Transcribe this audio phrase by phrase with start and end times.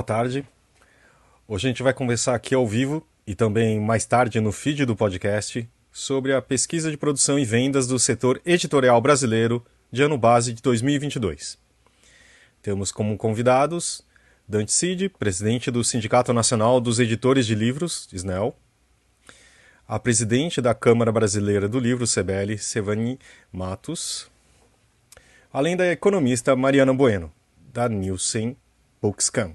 [0.00, 0.46] boa tarde.
[1.46, 4.96] Hoje a gente vai conversar aqui ao vivo e também mais tarde no feed do
[4.96, 10.54] podcast sobre a pesquisa de produção e vendas do setor editorial brasileiro de ano base
[10.54, 11.58] de 2022.
[12.62, 14.02] Temos como convidados
[14.48, 18.56] Dante Cid, presidente do Sindicato Nacional dos Editores de Livros, SNEL,
[19.86, 23.18] a presidente da Câmara Brasileira do Livro, CBL, Sevani
[23.52, 24.30] Matos,
[25.52, 27.30] além da economista Mariana Bueno,
[27.70, 28.56] da Nielsen
[29.02, 29.54] Bookscan,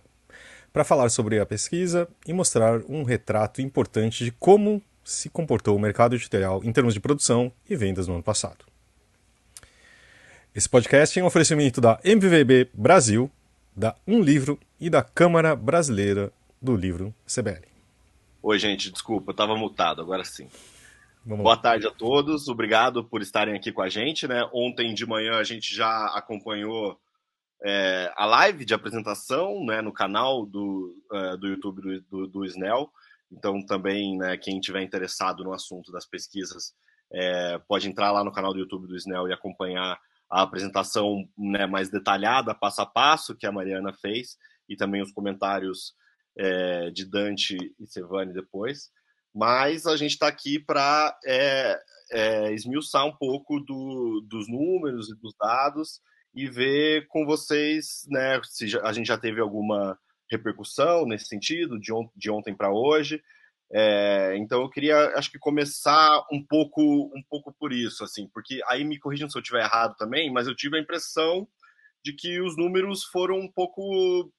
[0.75, 5.79] para falar sobre a pesquisa e mostrar um retrato importante de como se comportou o
[5.79, 8.65] mercado editorial em termos de produção e vendas no ano passado.
[10.53, 13.31] Esse podcast é um oferecimento da MVB Brasil,
[13.73, 16.29] da Um Livro e da Câmara Brasileira
[16.61, 17.69] do Livro CBL.
[18.43, 20.49] Oi, gente, desculpa, eu estava mutado, agora sim.
[21.25, 21.61] Vamos Boa lá.
[21.61, 24.27] tarde a todos, obrigado por estarem aqui com a gente.
[24.27, 24.45] Né?
[24.51, 26.99] Ontem de manhã a gente já acompanhou
[27.65, 32.45] é, a live de apresentação né, no canal do, é, do YouTube do, do, do
[32.45, 32.91] SNEL.
[33.31, 36.75] Então, também, né, quem tiver interessado no assunto das pesquisas,
[37.11, 39.99] é, pode entrar lá no canal do YouTube do SNEL e acompanhar
[40.29, 44.37] a apresentação né, mais detalhada, passo a passo, que a Mariana fez,
[44.69, 45.95] e também os comentários
[46.37, 48.91] é, de Dante e Sevani depois.
[49.33, 51.79] Mas a gente está aqui para é,
[52.11, 55.99] é, esmiuçar um pouco do, dos números e dos dados
[56.35, 59.97] e ver com vocês né, se a gente já teve alguma
[60.29, 63.21] repercussão nesse sentido, de, on de ontem para hoje.
[63.71, 68.61] É, então eu queria, acho que começar um pouco, um pouco por isso, assim, porque
[68.67, 71.47] aí me corrijam se eu estiver errado também, mas eu tive a impressão
[72.03, 74.31] de que os números foram um pouco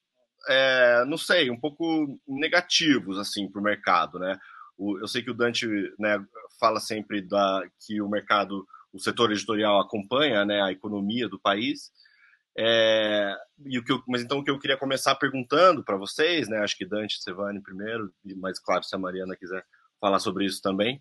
[0.47, 4.39] é, não sei, um pouco negativos assim para o mercado, né?
[4.79, 5.67] eu sei que o Dante
[5.97, 6.23] né,
[6.59, 11.91] fala sempre da, que o mercado, o setor editorial acompanha né, a economia do país.
[12.57, 13.35] É,
[13.65, 16.57] e o que eu, mas então o que eu queria começar perguntando para vocês, né?
[16.57, 19.63] Acho que Dante, Sevani primeiro, mas claro, se a Mariana quiser
[20.01, 20.99] falar sobre isso também,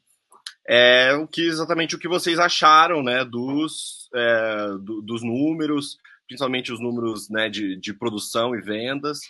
[0.68, 3.24] é o que exatamente o que vocês acharam, né?
[3.24, 5.96] Dos, é, do, dos números,
[6.26, 9.20] principalmente os números né, de, de produção e vendas,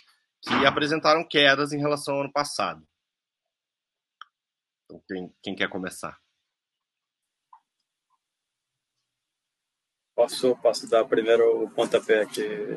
[0.41, 2.85] que apresentaram quedas em relação ao ano passado.
[4.85, 6.17] Então, quem, quem quer começar?
[10.17, 12.75] Posso, posso dar primeiro o pontapé aqui,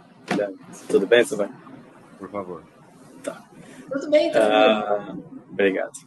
[0.87, 1.49] Tudo bem, Silvio?
[2.19, 2.63] Por favor.
[3.25, 3.43] Tá.
[3.91, 5.17] Tudo bem, tudo ah,
[5.51, 5.99] Obrigado.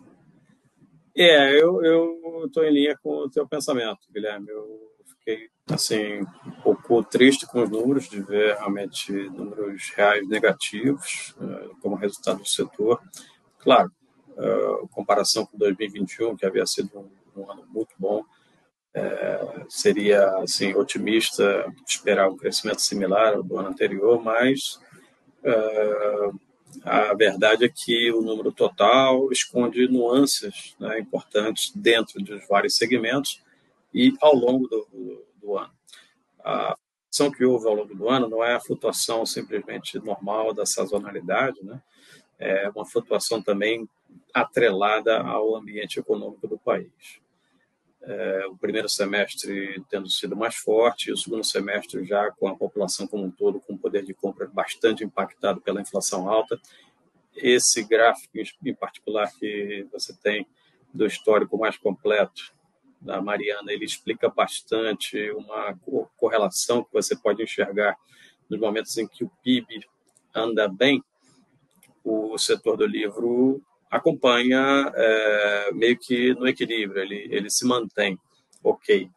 [1.17, 4.47] É, eu estou em linha com o teu pensamento, Guilherme.
[4.47, 11.35] Eu fiquei assim um pouco triste com os números de ver realmente números reais negativos
[11.39, 13.01] uh, como resultado do setor.
[13.57, 13.91] Claro,
[14.37, 16.91] uh, comparação com 2021, que havia sido
[17.35, 18.23] um, um ano muito bom,
[18.95, 24.79] uh, seria assim otimista esperar um crescimento similar ao do ano anterior, mas
[26.83, 33.41] a verdade é que o número total esconde nuances né, importantes dentro dos vários segmentos
[33.93, 35.71] e ao longo do, do ano.
[36.43, 36.75] A
[37.13, 41.63] flutuação que houve ao longo do ano não é a flutuação simplesmente normal da sazonalidade,
[41.63, 41.81] né?
[42.39, 43.87] é uma flutuação também
[44.33, 47.21] atrelada ao ambiente econômico do país.
[48.05, 52.55] É, o primeiro semestre tendo sido mais forte, e o segundo semestre já com a
[52.55, 56.59] população como um todo com poder de compra bastante impactado pela inflação alta.
[57.33, 60.45] Esse gráfico em particular que você tem
[60.93, 62.53] do histórico mais completo
[62.99, 65.77] da Mariana, ele explica bastante uma
[66.17, 67.97] correlação que você pode enxergar
[68.49, 69.85] nos momentos em que o PIB
[70.35, 71.03] anda bem,
[72.03, 73.61] o setor do livro
[73.93, 78.17] acompanha é, meio que no equilíbrio, ele, ele se mantém
[78.63, 79.09] ok.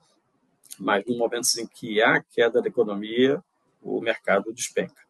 [0.78, 3.42] Mas no momento em que há queda da economia,
[3.80, 5.06] o mercado despenca.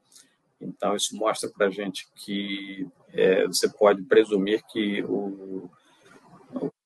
[0.61, 5.69] Então, isso mostra para a gente que é, você pode presumir que o,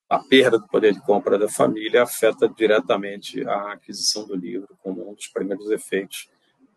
[0.09, 5.09] a perda do poder de compra da família afeta diretamente a aquisição do livro, como
[5.09, 6.29] um dos primeiros efeitos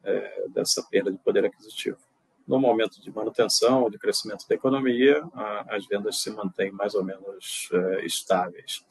[0.05, 1.99] é, dessa perda de poder aquisitivo.
[2.46, 7.02] No momento de manutenção, de crescimento da economia, a, as vendas se mantêm mais ou
[7.02, 8.85] menos é, estáveis.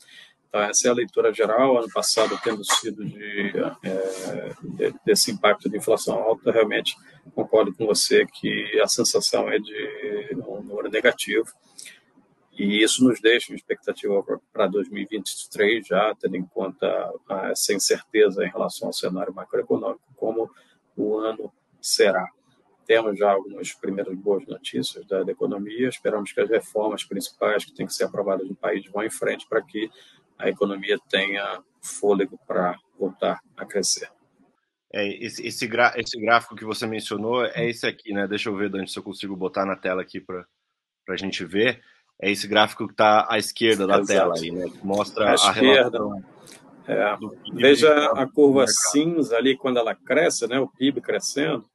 [0.50, 1.78] Então, essa é a leitura geral.
[1.78, 3.54] Ano passado, tendo sido de,
[3.84, 6.96] é, de, desse impacto de inflação alta, realmente
[7.34, 11.48] concordo com você que a sensação é de um número negativo
[12.58, 17.12] e isso nos deixa uma expectativa para 2023, já tendo em conta
[17.52, 20.50] essa incerteza em relação ao cenário macroeconômico, como
[20.96, 21.52] o ano
[21.82, 22.28] será.
[22.86, 27.74] Temos já algumas primeiras boas notícias da, da economia, esperamos que as reformas principais que
[27.74, 29.90] têm que ser aprovadas no país vão em frente para que
[30.38, 34.10] a economia tenha fôlego para voltar a crescer.
[34.92, 38.28] É, esse, esse, esse, gráfico que você mencionou é esse aqui, né?
[38.28, 40.46] Deixa eu ver, Dante, se eu consigo botar na tela aqui para
[41.10, 41.82] a gente ver.
[42.22, 44.08] É esse gráfico que está à esquerda da Exato.
[44.08, 44.70] tela aí, né?
[44.70, 46.00] Que mostra à a esquerda.
[46.88, 47.18] É.
[47.54, 50.60] Veja a curva cinza ali quando ela cresce, né?
[50.60, 51.66] O PIB crescendo,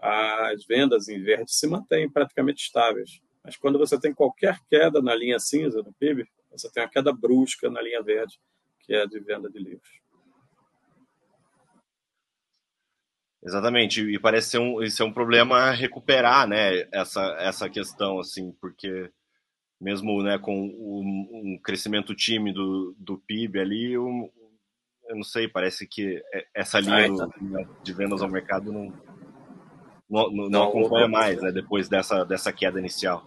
[0.00, 3.20] as vendas em verde se mantêm praticamente estáveis.
[3.44, 7.12] Mas quando você tem qualquer queda na linha cinza do PIB, você tem uma queda
[7.12, 8.38] brusca na linha verde,
[8.80, 10.00] que é a de venda de livros.
[13.42, 18.52] Exatamente, e parece ser um, isso é um problema recuperar, né, essa, essa questão, assim,
[18.60, 19.10] porque
[19.80, 24.30] mesmo, né, com um, um crescimento tímido do, PIB ali, eu,
[25.08, 26.22] eu não sei, parece que
[26.54, 28.92] essa linha do, né, de vendas ao mercado não,
[30.10, 33.24] não, não, não acompanha mais, né, depois dessa, dessa queda inicial.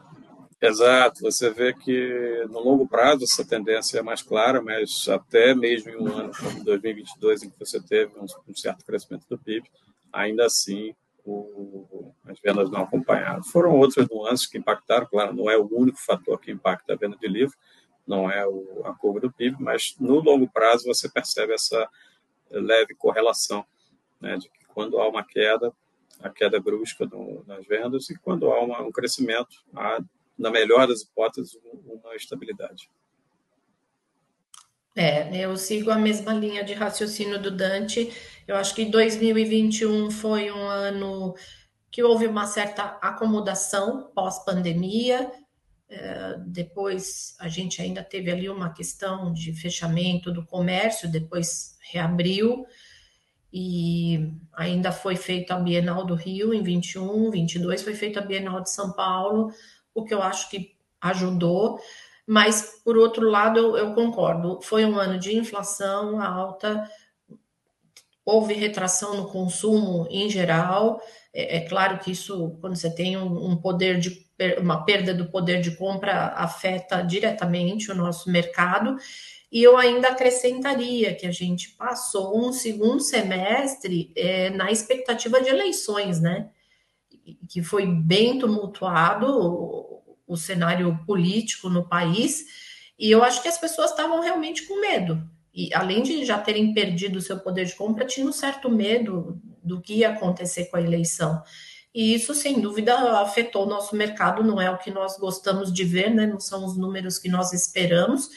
[0.62, 5.90] Exato, você vê que no longo prazo essa tendência é mais clara, mas até mesmo
[5.92, 9.70] em um ano como 2022, em que você teve um, certo crescimento do PIB,
[10.12, 10.96] ainda assim
[11.26, 13.44] o, as vendas não acompanharam.
[13.44, 17.18] Foram outras nuances que impactaram, claro, não é o único fator que impacta a venda
[17.18, 17.56] de livro,
[18.08, 21.90] não é o, a curva do PIB, mas no longo prazo você percebe essa
[22.50, 23.66] leve correlação,
[24.22, 25.74] né, de que quando há uma queda,
[26.24, 27.08] a queda brusca
[27.46, 30.02] nas vendas, e quando há uma, um crescimento, há,
[30.40, 32.90] na melhor das hipóteses, uma estabilidade.
[34.96, 38.12] É, eu sigo a mesma linha de raciocínio do Dante.
[38.48, 41.36] Eu acho que 2021 foi um ano
[41.92, 45.32] que houve uma certa acomodação pós-pandemia.
[45.90, 52.66] É, depois a gente ainda teve ali uma questão de fechamento do comércio, depois reabriu
[53.54, 58.62] e ainda foi feita a Bienal do Rio em 21, 22 foi feita a Bienal
[58.62, 59.54] de São Paulo,
[59.94, 61.80] o que eu acho que ajudou.
[62.26, 66.90] Mas, por outro lado, eu, eu concordo, foi um ano de inflação alta,
[68.26, 71.00] houve retração no consumo em geral.
[71.32, 74.24] É, é, claro que isso, quando você tem um, um, poder de
[74.60, 78.98] uma perda do poder de compra, afeta diretamente o nosso mercado.
[79.54, 85.48] E eu ainda acrescentaria que a gente passou um segundo semestre é, na expectativa de
[85.48, 86.50] eleições, né?
[87.48, 89.28] Que foi bem tumultuado
[90.26, 92.46] o cenário político no país,
[92.98, 95.22] e eu acho que as pessoas estavam realmente com medo.
[95.54, 99.40] E além de já terem perdido o seu poder de compra, tinham um certo medo
[99.64, 101.44] do que ia acontecer com a eleição.
[101.94, 105.84] E isso, sem dúvida, afetou o nosso mercado, não é o que nós gostamos de
[105.84, 106.26] ver, né?
[106.26, 108.32] não são os números que nós esperamos.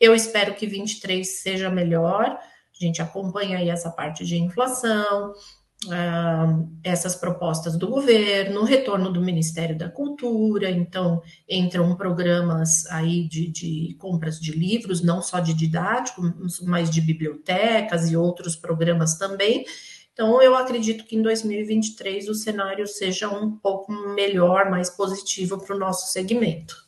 [0.00, 2.24] Eu espero que 23 seja melhor.
[2.26, 5.32] A gente acompanha aí essa parte de inflação,
[6.82, 13.50] essas propostas do governo, o retorno do Ministério da Cultura, então entram programas aí de,
[13.50, 16.22] de compras de livros, não só de didático,
[16.62, 19.64] mas de bibliotecas e outros programas também.
[20.12, 25.74] Então, eu acredito que em 2023 o cenário seja um pouco melhor, mais positivo para
[25.74, 26.83] o nosso segmento.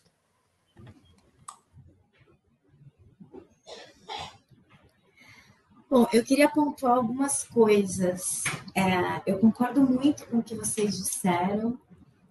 [5.88, 8.42] Bom, eu queria pontuar algumas coisas.
[8.74, 11.78] É, eu concordo muito com o que vocês disseram.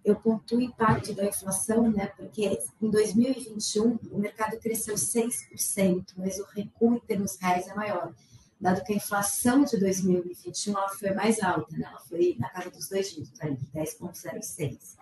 [0.04, 2.08] Eu pontuo o impacto da inflação, né?
[2.18, 8.14] Porque em 2021 o mercado cresceu 6%, mas o recuo em termos reais é maior,
[8.60, 11.88] dado que a inflação de 2021 ela foi mais alta, né?
[11.90, 13.40] Ela foi na casa dos dois dígitos,
[13.74, 14.98] 10,06.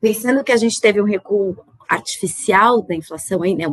[0.00, 1.56] Pensando que a gente teve um recuo
[1.88, 3.66] artificial da inflação, aí, né?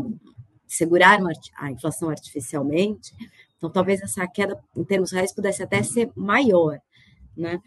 [0.66, 3.14] Seguraram a inflação artificialmente,
[3.58, 6.80] então, talvez essa queda em termos reais pudesse até ser maior,
[7.36, 7.60] né?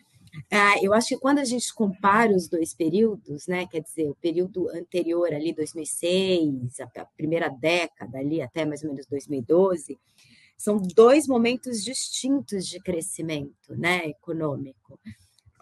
[0.50, 4.14] Ah, eu acho que quando a gente compara os dois períodos, né, quer dizer, o
[4.14, 9.99] período anterior ali, 2006, a primeira década ali até mais ou menos 2012,
[10.56, 15.00] são dois momentos distintos de crescimento, né, econômico.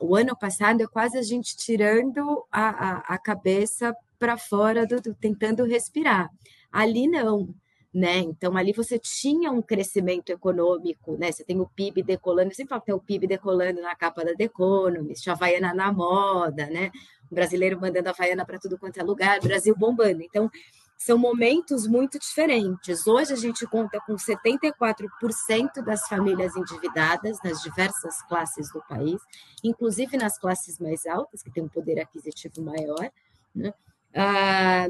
[0.01, 5.01] O ano passado é quase a gente tirando a, a, a cabeça para fora, do,
[5.01, 6.29] do, tentando respirar.
[6.71, 7.55] Ali não
[7.93, 8.19] né?
[8.19, 11.33] Então ali você tinha um crescimento econômico, né?
[11.33, 14.35] Você tem o PIB decolando, eu sempre que tem o PIB decolando na capa da
[14.35, 16.91] The Economist, a Havaiana na moda, né?
[17.31, 20.23] O brasileiro mandando a Havaiana para tudo quanto é lugar, Brasil bombando.
[20.23, 20.51] Então
[20.99, 23.07] são momentos muito diferentes.
[23.07, 29.21] Hoje a gente conta com 74% das famílias endividadas nas diversas classes do país,
[29.63, 33.11] inclusive nas classes mais altas, que têm um poder aquisitivo maior.
[33.55, 33.73] Né?
[34.13, 34.89] Ah,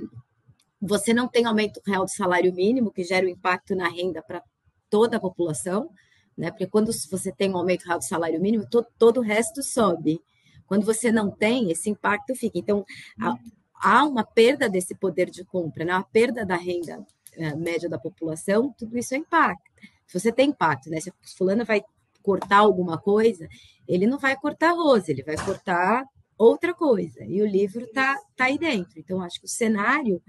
[0.81, 4.43] você não tem aumento real do salário mínimo, que gera um impacto na renda para
[4.89, 5.91] toda a população,
[6.37, 6.51] né?
[6.51, 10.21] Porque quando você tem um aumento real do salário mínimo, todo, todo o resto sobe.
[10.67, 12.59] Quando você não tem, esse impacto fica.
[12.59, 12.85] Então,
[13.21, 13.35] há,
[13.75, 15.93] há uma perda desse poder de compra, né?
[15.93, 19.71] a perda da renda é, média da população, tudo isso é impacto.
[20.07, 21.01] Se você tem impacto, né?
[21.01, 21.83] Se a fulana vai
[22.23, 23.49] cortar alguma coisa,
[23.87, 26.05] ele não vai cortar arroz, ele vai cortar
[26.37, 27.25] outra coisa.
[27.25, 28.99] E o livro está tá aí dentro.
[28.99, 30.23] Então, acho que o cenário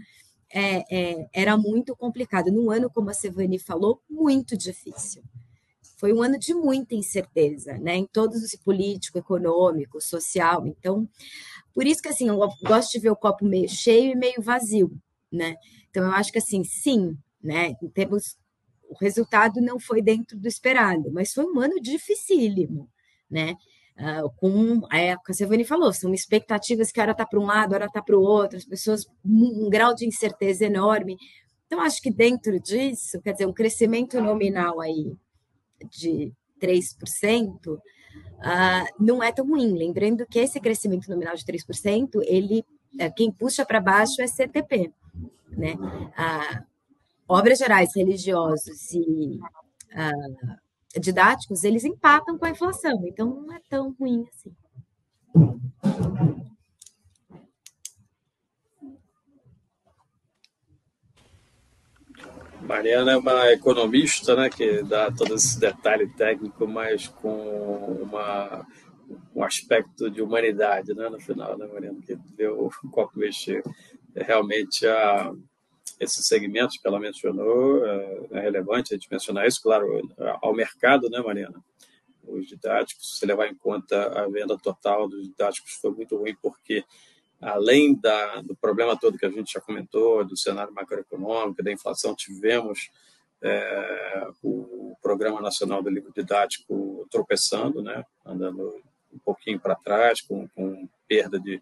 [0.52, 2.52] é, é, era muito complicado.
[2.52, 5.24] Num ano, como a Sevani falou, muito difícil.
[5.98, 7.96] Foi um ano de muita incerteza, né?
[7.96, 10.66] Em todos os político, econômico, social.
[10.66, 11.08] Então,
[11.74, 14.92] por isso que assim, eu gosto de ver o copo meio cheio e meio vazio,
[15.32, 15.56] né?
[15.90, 17.74] Então, eu acho que assim, sim, né?
[17.94, 18.38] Temos
[18.90, 22.90] o resultado não foi dentro do esperado, mas foi um ano dificílimo,
[23.30, 23.56] né?
[24.00, 27.86] Uh, com é, a Sevani falou, são expectativas que hora está para um lado, hora
[27.86, 31.18] está para o outro, as pessoas um, um grau de incerteza enorme.
[31.68, 35.14] Então, acho que dentro disso, quer dizer, um crescimento nominal aí
[35.92, 37.82] de 3%, uh,
[38.40, 39.78] ah, não é tão ruim.
[39.78, 42.64] Lembrando que esse crescimento nominal de 3%, ele,
[42.96, 44.92] uh, quem puxa para baixo é CTP.
[45.50, 45.74] Né?
[45.76, 46.64] Uh,
[47.28, 49.40] obras gerais, religiosos e
[50.98, 54.56] didáticos, eles empatam com a inflação, então não é tão ruim assim.
[62.62, 68.64] Mariana é uma economista, né, que dá todo esse detalhe técnico, mas com uma,
[69.36, 73.64] um aspecto de humanidade, né, no final, né, Mariana, que vê o copo mexer.
[74.16, 75.34] Realmente a,
[76.00, 80.02] esses segmentos que ela mencionou, é, é relevante a gente mencionar isso, claro,
[80.42, 81.64] ao mercado, né, Mariana?
[82.24, 86.86] Os didáticos, se levar em conta a venda total dos didáticos foi muito ruim, porque
[87.42, 92.16] além da, do problema todo que a gente já comentou, do cenário macroeconômico, da inflação,
[92.16, 92.90] tivemos
[93.42, 98.82] é, o Programa Nacional do Livro Didático tropeçando, né, andando
[99.14, 101.62] um pouquinho para trás, com, com perda de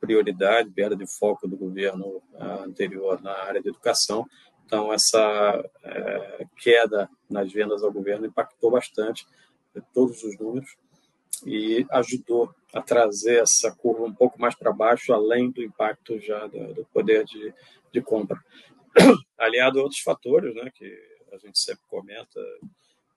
[0.00, 4.26] prioridade, perda de foco do governo anterior na área de educação.
[4.66, 9.26] Então, essa é, queda nas vendas ao governo impactou bastante
[9.92, 10.76] todos os números
[11.46, 16.46] e ajudou a trazer essa curva um pouco mais para baixo, além do impacto já
[16.46, 17.52] do poder de,
[17.92, 18.38] de compra.
[19.38, 20.86] Aliado a outros fatores, né, que
[21.32, 22.40] a gente sempre comenta,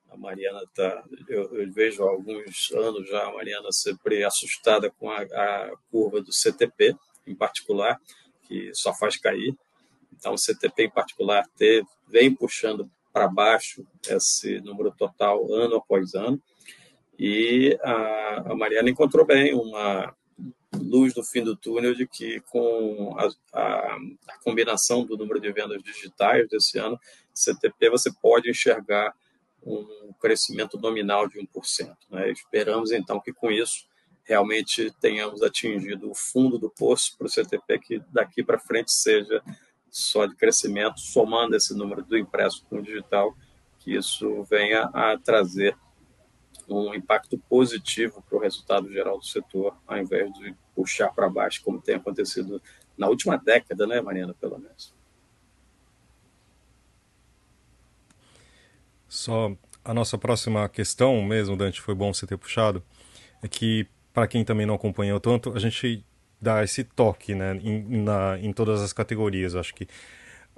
[0.09, 5.09] a Mariana está, eu, eu, vejo há alguns anos já a Mariana sempre assustada com
[5.09, 6.95] a, a, curva do CTP,
[7.25, 7.99] em particular,
[8.43, 9.55] que só faz cair.
[10.13, 16.13] Então, o CTP em particular teve, vem puxando para baixo esse número total ano após
[16.13, 16.41] ano.
[17.19, 20.15] E a, a Mariana encontrou bem uma
[20.75, 23.97] luz no fim do túnel de que com a, a,
[24.29, 26.99] a combinação do número de vendas digitais desse ano,
[27.33, 29.13] CTP, você pode enxergar
[29.67, 31.95] um crescimento nominal de 1%.
[32.09, 32.31] Né?
[32.31, 33.85] Esperamos, então, que com isso
[34.23, 39.41] realmente tenhamos atingido o fundo do poço para o CTP, que daqui para frente seja
[39.89, 43.33] só de crescimento, somando esse número do impresso com o digital,
[43.79, 45.77] que isso venha a trazer
[46.67, 51.61] um impacto positivo para o resultado geral do setor, ao invés de puxar para baixo,
[51.63, 52.61] como tem acontecido
[52.97, 54.93] na última década, né, Mariana, pelo menos.
[59.07, 59.51] Só
[59.83, 62.83] a nossa próxima questão mesmo, Dante, foi bom você ter puxado,
[63.41, 66.03] é que para quem também não acompanhou tanto, a gente
[66.41, 69.55] dá esse toque, né, em, na, em todas as categorias.
[69.55, 69.87] Acho que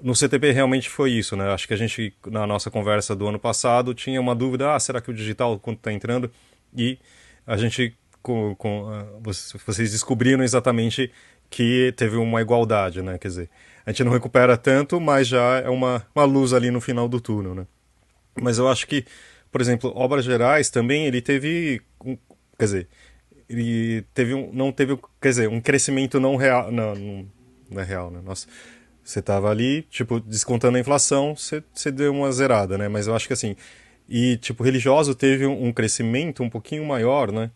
[0.01, 1.51] no CTP realmente foi isso, né?
[1.53, 5.01] Acho que a gente, na nossa conversa do ano passado, tinha uma dúvida: ah, será
[5.01, 6.31] que o digital, quanto está entrando?
[6.75, 6.97] E
[7.45, 9.21] a gente, com, com, uh,
[9.65, 11.11] vocês descobriram exatamente
[11.49, 13.17] que teve uma igualdade, né?
[13.17, 13.49] Quer dizer,
[13.85, 17.19] a gente não recupera tanto, mas já é uma, uma luz ali no final do
[17.19, 17.67] túnel, né?
[18.41, 19.05] Mas eu acho que,
[19.51, 21.81] por exemplo, Obras Gerais também ele teve,
[22.58, 22.88] quer dizer,
[23.50, 26.96] ele teve um, não teve, quer dizer, um crescimento não real, não,
[27.69, 28.22] não é real, né?
[28.24, 28.48] Nossa,
[29.03, 32.88] você tava ali, tipo, descontando a inflação, você, você deu uma zerada, né?
[32.88, 33.55] Mas eu acho que assim,
[34.08, 37.51] e tipo, religioso teve um, um crescimento um pouquinho maior, né?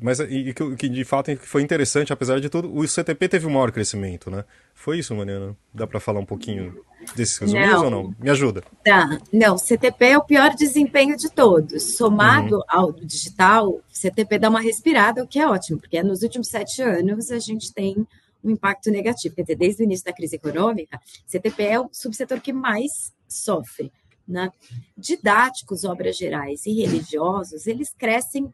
[0.00, 3.50] Mas e, que, que de fato foi interessante, apesar de tudo, o CTP teve um
[3.50, 4.44] maior crescimento, né?
[4.74, 5.56] Foi isso, Mariana?
[5.74, 6.76] Dá para falar um pouquinho
[7.14, 7.84] desses resumidos não.
[7.84, 8.14] ou não?
[8.18, 8.62] Me ajuda.
[8.84, 9.18] Tá.
[9.32, 11.96] Não, CTP é o pior desempenho de todos.
[11.96, 12.62] Somado uhum.
[12.68, 17.30] ao digital, CTP dá uma respirada, o que é ótimo, porque nos últimos sete anos
[17.30, 18.06] a gente tem
[18.42, 19.34] um impacto negativo.
[19.34, 23.92] Quer dizer, desde o início da crise econômica, CTP é o subsetor que mais sofre.
[24.26, 24.50] Né?
[24.96, 28.52] Didáticos, obras gerais e religiosos, eles crescem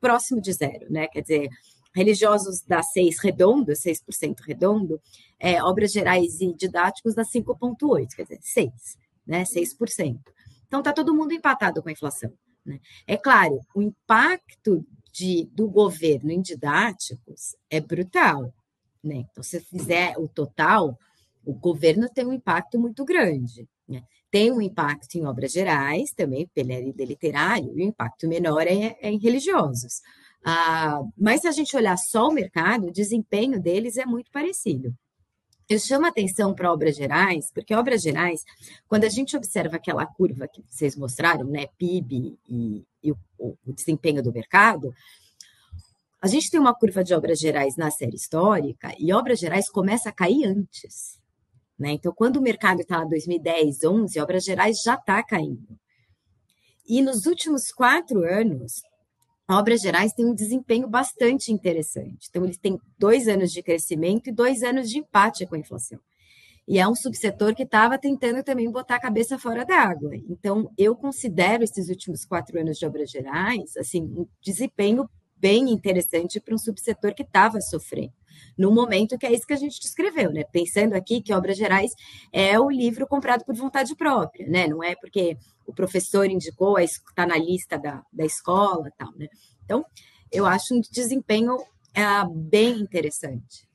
[0.00, 1.06] próximo de zero, né?
[1.08, 1.48] Quer dizer,
[1.94, 5.00] religiosos dá 6 redondo, 6% redondo,
[5.38, 8.72] é, obras gerais e didáticos dá 5,8%, quer dizer, 6%,
[9.26, 9.44] né?
[9.44, 10.18] 6%.
[10.66, 12.32] Então está todo mundo empatado com a inflação.
[12.64, 12.80] Né?
[13.06, 18.52] É claro, o impacto de, do governo em didáticos é brutal.
[19.02, 19.26] Né?
[19.30, 20.98] Então, se fizer o total,
[21.44, 23.68] o governo tem um impacto muito grande.
[23.86, 24.02] Né?
[24.34, 29.08] tem um impacto em obras gerais, também pela literário, e o impacto menor é, é
[29.08, 30.00] em religiosos.
[30.44, 34.94] Ah, mas se a gente olhar só o mercado, o desempenho deles é muito parecido.
[35.66, 38.44] Eu chamo atenção para obras gerais, porque obras gerais,
[38.86, 43.72] quando a gente observa aquela curva que vocês mostraram, né, PIB e, e o, o,
[43.72, 44.94] desempenho do mercado,
[46.20, 50.10] a gente tem uma curva de obras gerais na série histórica e obras gerais começa
[50.10, 51.18] a cair antes.
[51.78, 51.92] Né?
[51.92, 55.78] Então, quando o mercado está lá 2010, 11, obras gerais já está caindo.
[56.86, 58.82] E nos últimos quatro anos,
[59.48, 62.28] obras gerais têm um desempenho bastante interessante.
[62.28, 65.98] Então, eles têm dois anos de crescimento e dois anos de empate com a inflação.
[66.66, 70.16] E é um subsetor que estava tentando também botar a cabeça fora da água.
[70.28, 76.40] Então, eu considero esses últimos quatro anos de obras gerais, assim, um desempenho bem interessante
[76.40, 78.14] para um subsetor que estava sofrendo
[78.56, 80.44] no momento que é isso que a gente descreveu, né?
[80.44, 81.92] Pensando aqui que Obras Gerais
[82.32, 84.66] é o livro comprado por vontade própria, né?
[84.66, 89.28] Não é porque o professor indicou, está na lista da, da escola tal, né?
[89.64, 89.84] Então,
[90.30, 91.56] eu acho um desempenho
[91.94, 93.68] é, bem interessante.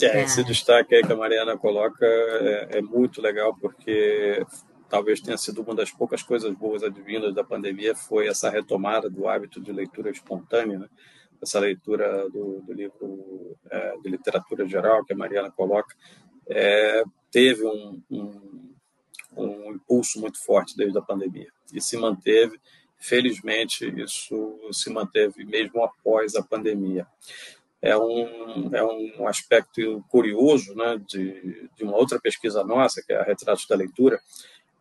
[0.00, 4.44] É, esse destaque aí que a Mariana coloca é, é, muito legal, porque
[4.90, 9.26] talvez tenha sido uma das poucas coisas boas advindas da pandemia, foi essa retomada do
[9.26, 10.88] hábito de leitura espontânea, né?
[11.42, 15.94] essa leitura do, do livro é, de literatura geral que a Mariana coloca,
[16.48, 18.74] é, teve um, um,
[19.36, 22.60] um, impulso muito forte desde a pandemia e se manteve.
[22.98, 27.06] Felizmente, isso se manteve mesmo após a pandemia.
[27.82, 33.16] É um, é um aspecto curioso né, de, de uma outra pesquisa nossa, que é
[33.16, 34.18] a Retratos da Leitura,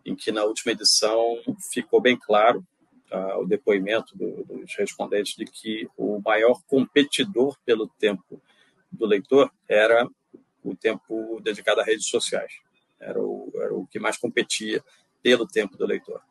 [0.05, 1.37] em que na última edição
[1.71, 2.65] ficou bem claro
[3.11, 8.41] uh, o depoimento do, dos respondentes de que o maior competidor pelo tempo
[8.91, 10.07] do leitor era
[10.63, 12.53] o tempo dedicado a redes sociais.
[12.99, 14.83] Era o, era o que mais competia
[15.21, 16.21] pelo tempo do leitor.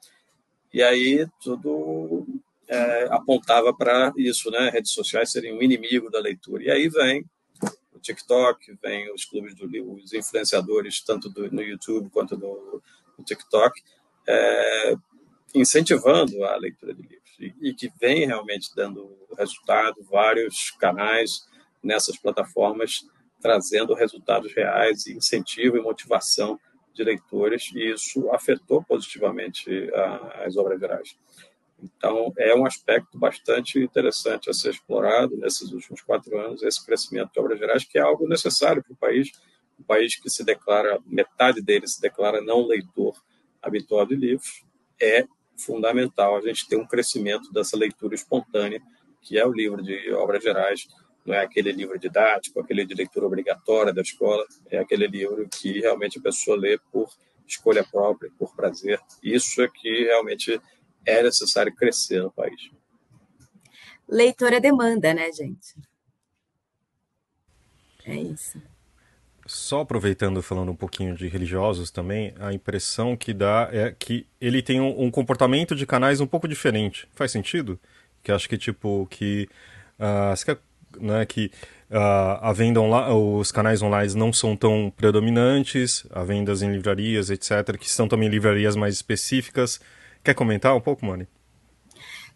[0.73, 2.27] E aí tudo
[2.69, 4.71] é, apontava para isso, né?
[4.71, 6.65] Redes sociais seriam um inimigo da leitura.
[6.65, 7.25] E aí vem
[7.93, 12.83] o TikTok, vem os clubes do livro, os influenciadores, tanto do, no YouTube quanto no,
[13.17, 13.81] no TikTok,
[14.27, 14.95] é,
[15.55, 21.47] incentivando a leitura de livros e, e que vem realmente dando resultado, vários canais
[21.83, 23.07] nessas plataformas
[23.41, 26.59] trazendo resultados reais e incentivo e motivação
[26.95, 29.91] de leitores e isso afetou positivamente
[30.45, 31.17] as obras gerais.
[31.83, 37.33] Então, é um aspecto bastante interessante a ser explorado nesses últimos quatro anos, esse crescimento
[37.33, 39.33] de obras gerais, que é algo necessário para o país,
[39.79, 43.21] um país que se declara, metade dele se declara não leitor
[43.61, 44.65] habitual de livros,
[45.01, 45.27] é
[45.57, 48.81] fundamental a gente ter um crescimento dessa leitura espontânea,
[49.21, 50.87] que é o livro de obras gerais,
[51.25, 55.81] não é aquele livro didático, aquele de leitura obrigatória da escola, é aquele livro que
[55.81, 57.09] realmente a pessoa lê por
[57.47, 59.01] escolha própria, por prazer.
[59.23, 60.61] Isso é que realmente
[61.07, 62.71] é necessário crescer no país.
[64.09, 65.75] Leitora demanda, né, gente?
[68.05, 68.61] É isso.
[69.47, 74.63] Só aproveitando, falando um pouquinho de religiosos também, a impressão que dá é que ele
[74.63, 77.07] tem um, um comportamento de canais um pouco diferente.
[77.15, 77.79] Faz sentido?
[78.23, 79.49] Que acho que, tipo, que.
[79.99, 80.33] Uh,
[81.01, 81.51] né, que
[81.91, 87.31] uh, a venda online, os canais online não são tão predominantes, a vendas em livrarias,
[87.31, 89.81] etc., que são também livrarias mais específicas.
[90.23, 91.27] Quer comentar um pouco, Mani?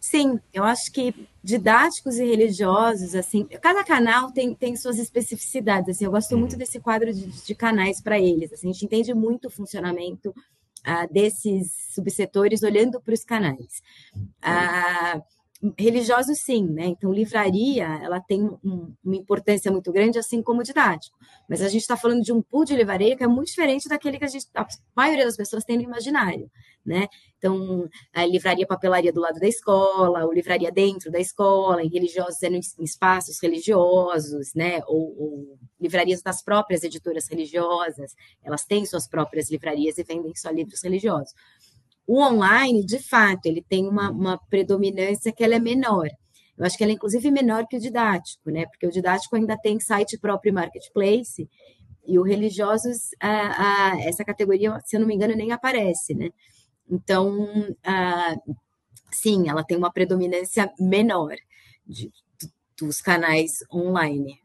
[0.00, 6.04] Sim, eu acho que didáticos e religiosos, assim, cada canal tem, tem suas especificidades, assim,
[6.04, 6.58] eu gosto muito uhum.
[6.58, 11.12] desse quadro de, de canais para eles, assim, a gente entende muito o funcionamento uh,
[11.12, 13.82] desses subsetores olhando para os canais.
[14.16, 15.20] Uh,
[15.76, 16.86] religiosos sim, né?
[16.86, 21.18] Então livraria ela tem um, uma importância muito grande, assim como didático.
[21.48, 24.18] Mas a gente está falando de um pool de livraria que é muito diferente daquele
[24.18, 24.66] que a, gente, a
[24.96, 26.48] maioria das pessoas tem no imaginário,
[26.86, 27.08] né?
[27.38, 32.40] Então a livraria papelaria do lado da escola, ou livraria dentro da escola, em religiosos
[32.42, 34.80] é em espaços religiosos, né?
[34.86, 40.50] Ou, ou livrarias das próprias editoras religiosas, elas têm suas próprias livrarias e vendem só
[40.50, 41.32] livros religiosos.
[42.08, 46.08] O online, de fato, ele tem uma, uma predominância que ela é menor.
[46.56, 48.64] Eu acho que ela é inclusive menor que o didático, né?
[48.64, 51.46] Porque o didático ainda tem site próprio marketplace
[52.06, 56.30] e o religiosos, a, a, essa categoria, se eu não me engano, nem aparece, né?
[56.90, 57.46] Então,
[57.84, 58.34] a,
[59.12, 61.36] sim, ela tem uma predominância menor
[61.86, 62.10] de,
[62.80, 64.40] dos canais online.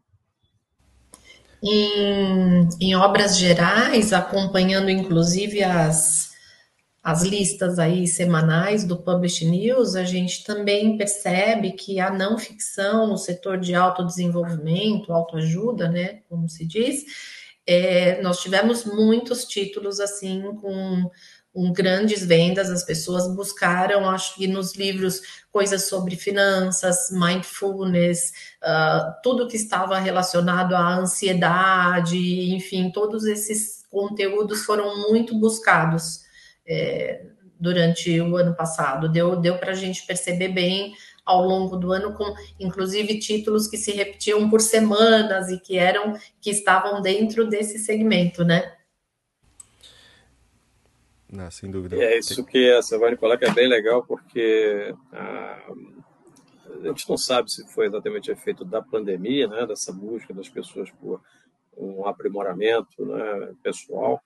[1.63, 6.32] Em, em obras gerais, acompanhando inclusive as
[7.03, 13.07] as listas aí semanais do Publish News, a gente também percebe que a não ficção
[13.07, 17.03] no setor de autodesenvolvimento, autoajuda, né, como se diz,
[17.67, 21.11] é, nós tivemos muitos títulos assim com
[21.53, 28.31] um grandes vendas, as pessoas buscaram, acho que nos livros, coisas sobre finanças, mindfulness,
[28.63, 32.17] uh, tudo que estava relacionado à ansiedade,
[32.55, 36.23] enfim, todos esses conteúdos foram muito buscados
[36.65, 37.25] é,
[37.59, 39.09] durante o ano passado.
[39.09, 40.93] Deu, deu para a gente perceber bem
[41.25, 46.17] ao longo do ano, com inclusive títulos que se repetiam por semanas e que eram
[46.41, 48.75] que estavam dentro desse segmento, né?
[51.31, 51.95] Não, sem dúvida.
[51.95, 55.71] E é isso que a Silvane coloca é bem legal, porque a,
[56.83, 60.91] a gente não sabe se foi exatamente efeito da pandemia, né, dessa busca das pessoas
[60.91, 61.19] por
[61.75, 64.21] um aprimoramento né, pessoal,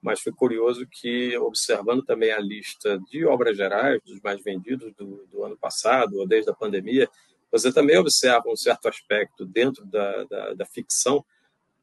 [0.00, 5.26] mas foi curioso que, observando também a lista de obras gerais, dos mais vendidos do,
[5.26, 7.08] do ano passado, ou desde a pandemia,
[7.50, 11.24] você também observa um certo aspecto dentro da, da, da ficção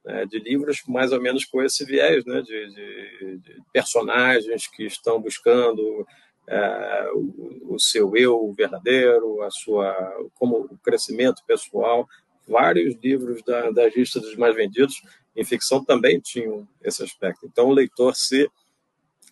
[0.03, 4.83] né, de livros mais ou menos com esse viés, né, de, de, de personagens que
[4.83, 6.05] estão buscando
[6.47, 9.93] é, o, o, seu eu verdadeiro, a sua
[10.35, 12.07] como o crescimento pessoal.
[12.45, 15.01] Vários livros da, da lista dos mais vendidos
[15.35, 17.45] em ficção também tinham esse aspecto.
[17.45, 18.49] Então o leitor se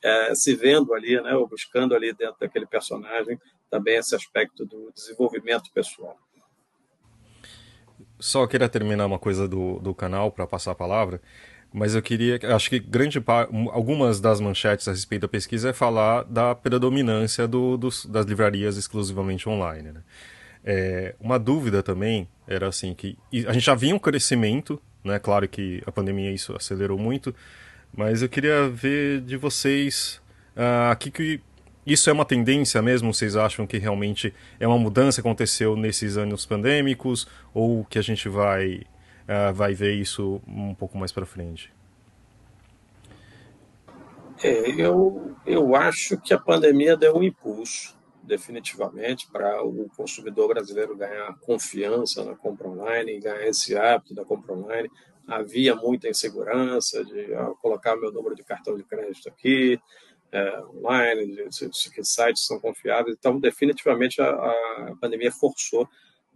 [0.03, 4.91] é, se vendo ali, né, ou buscando ali dentro daquele personagem também esse aspecto do
[4.93, 6.17] desenvolvimento pessoal.
[8.19, 11.21] Só queria terminar uma coisa do, do canal para passar a palavra,
[11.73, 13.23] mas eu queria, acho que grande
[13.71, 18.77] algumas das manchetes a respeito da pesquisa é falar da predominância do, dos, das livrarias
[18.77, 19.93] exclusivamente online.
[19.93, 20.03] Né?
[20.63, 25.19] É, uma dúvida também era assim que a gente já vinha um crescimento, né?
[25.19, 27.33] Claro que a pandemia isso acelerou muito,
[27.95, 30.21] mas eu queria ver de vocês
[30.55, 31.41] uh, que, que
[31.85, 33.13] isso é uma tendência mesmo?
[33.13, 38.01] Vocês acham que realmente é uma mudança que aconteceu nesses anos pandêmicos ou que a
[38.01, 38.83] gente vai,
[39.27, 41.73] uh, vai ver isso um pouco mais para frente?
[44.43, 50.95] É, eu, eu acho que a pandemia deu um impulso, definitivamente, para o consumidor brasileiro
[50.95, 54.89] ganhar confiança na compra online, ganhar esse hábito da compra online.
[55.27, 59.79] Havia muita insegurança de ah, colocar meu número de cartão de crédito aqui,
[60.31, 63.15] é, online, de, de, de, que sites são confiáveis.
[63.17, 65.87] Então, definitivamente, a, a, pandemia forçou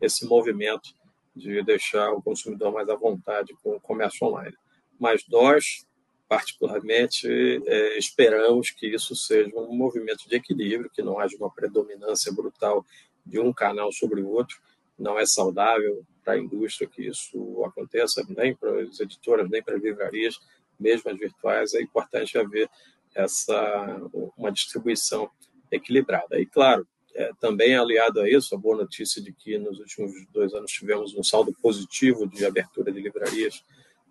[0.02, 0.90] esse movimento
[1.36, 4.56] de deixar o consumidor mais à vontade com o comércio online.
[5.00, 5.86] Mas nós,
[6.28, 7.28] particularmente,
[7.66, 12.86] é, esperamos que isso seja um movimento de equilíbrio, que não haja uma predominância brutal
[13.26, 14.60] de um canal sobre o outro.
[14.98, 19.76] Não é saudável para a indústria que isso aconteça, nem para as editoras, nem para
[19.76, 20.40] as livrarias,
[20.80, 21.74] mesmo as virtuais.
[21.74, 22.70] É importante haver
[23.14, 24.02] essa
[24.38, 25.30] uma distribuição
[25.72, 26.40] equilibrada.
[26.40, 30.54] E claro, é, também aliado a isso, a boa notícia de que nos últimos dois
[30.54, 33.64] anos tivemos um saldo positivo de abertura de livrarias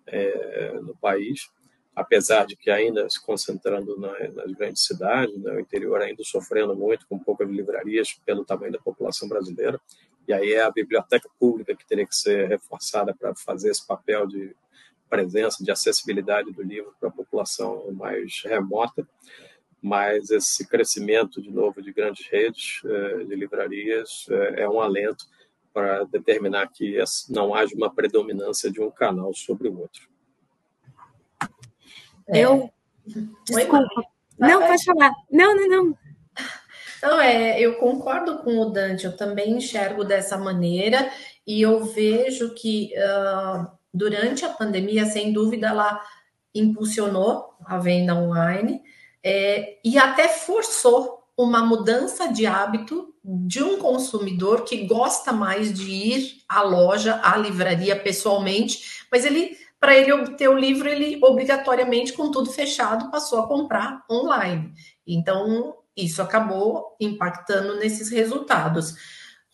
[0.07, 1.49] é, no país,
[1.95, 6.75] apesar de que ainda se concentrando na, nas grandes cidades, né, o interior ainda sofrendo
[6.75, 9.79] muito com poucas livrarias pelo tamanho da população brasileira.
[10.27, 14.27] E aí é a biblioteca pública que teria que ser reforçada para fazer esse papel
[14.27, 14.55] de
[15.09, 19.07] presença, de acessibilidade do livro para a população mais remota,
[19.81, 25.25] mas esse crescimento, de novo, de grandes redes eh, de livrarias é, é um alento
[25.71, 26.97] para determinar que
[27.29, 30.09] não haja uma predominância de um canal sobre o outro.
[32.29, 32.39] É.
[32.39, 32.69] Eu.
[33.45, 33.85] Desculpa.
[34.37, 35.11] Não, pode falar.
[35.31, 35.97] Não, não, não.
[37.01, 41.09] Não, é, eu concordo com o Dante, eu também enxergo dessa maneira
[41.45, 46.01] e eu vejo que uh, durante a pandemia, sem dúvida, ela
[46.53, 48.81] impulsionou a venda online
[49.23, 55.89] é, e até forçou uma mudança de hábito de um consumidor que gosta mais de
[55.89, 62.13] ir à loja, à livraria pessoalmente, mas ele, para ele obter o livro, ele obrigatoriamente,
[62.13, 64.73] com tudo fechado, passou a comprar online.
[65.05, 68.95] Então, isso acabou impactando nesses resultados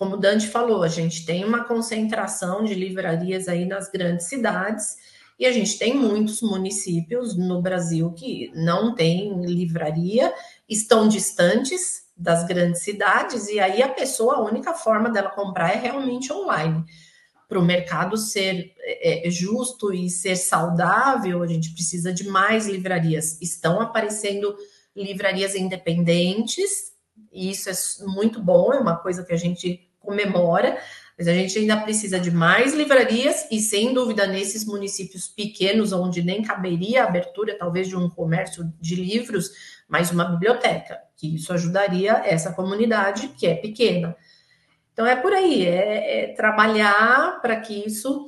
[0.02, 4.96] como o Dante falou, a gente tem uma concentração de livrarias aí nas grandes cidades
[5.38, 10.34] e a gente tem muitos municípios no Brasil que não têm livraria,
[10.68, 15.78] estão distantes das grandes cidades e aí a pessoa, a única forma dela comprar é
[15.78, 16.84] realmente online.
[17.52, 22.66] Para o mercado ser é, é, justo e ser saudável, a gente precisa de mais
[22.66, 23.42] livrarias.
[23.42, 24.56] Estão aparecendo
[24.96, 26.94] livrarias independentes,
[27.30, 27.74] e isso é
[28.06, 30.78] muito bom, é uma coisa que a gente comemora,
[31.18, 36.24] mas a gente ainda precisa de mais livrarias e, sem dúvida, nesses municípios pequenos, onde
[36.24, 39.52] nem caberia a abertura, talvez, de um comércio de livros,
[39.90, 44.16] mais uma biblioteca, que isso ajudaria essa comunidade que é pequena.
[45.02, 48.28] Então, é por aí, é, é trabalhar para que isso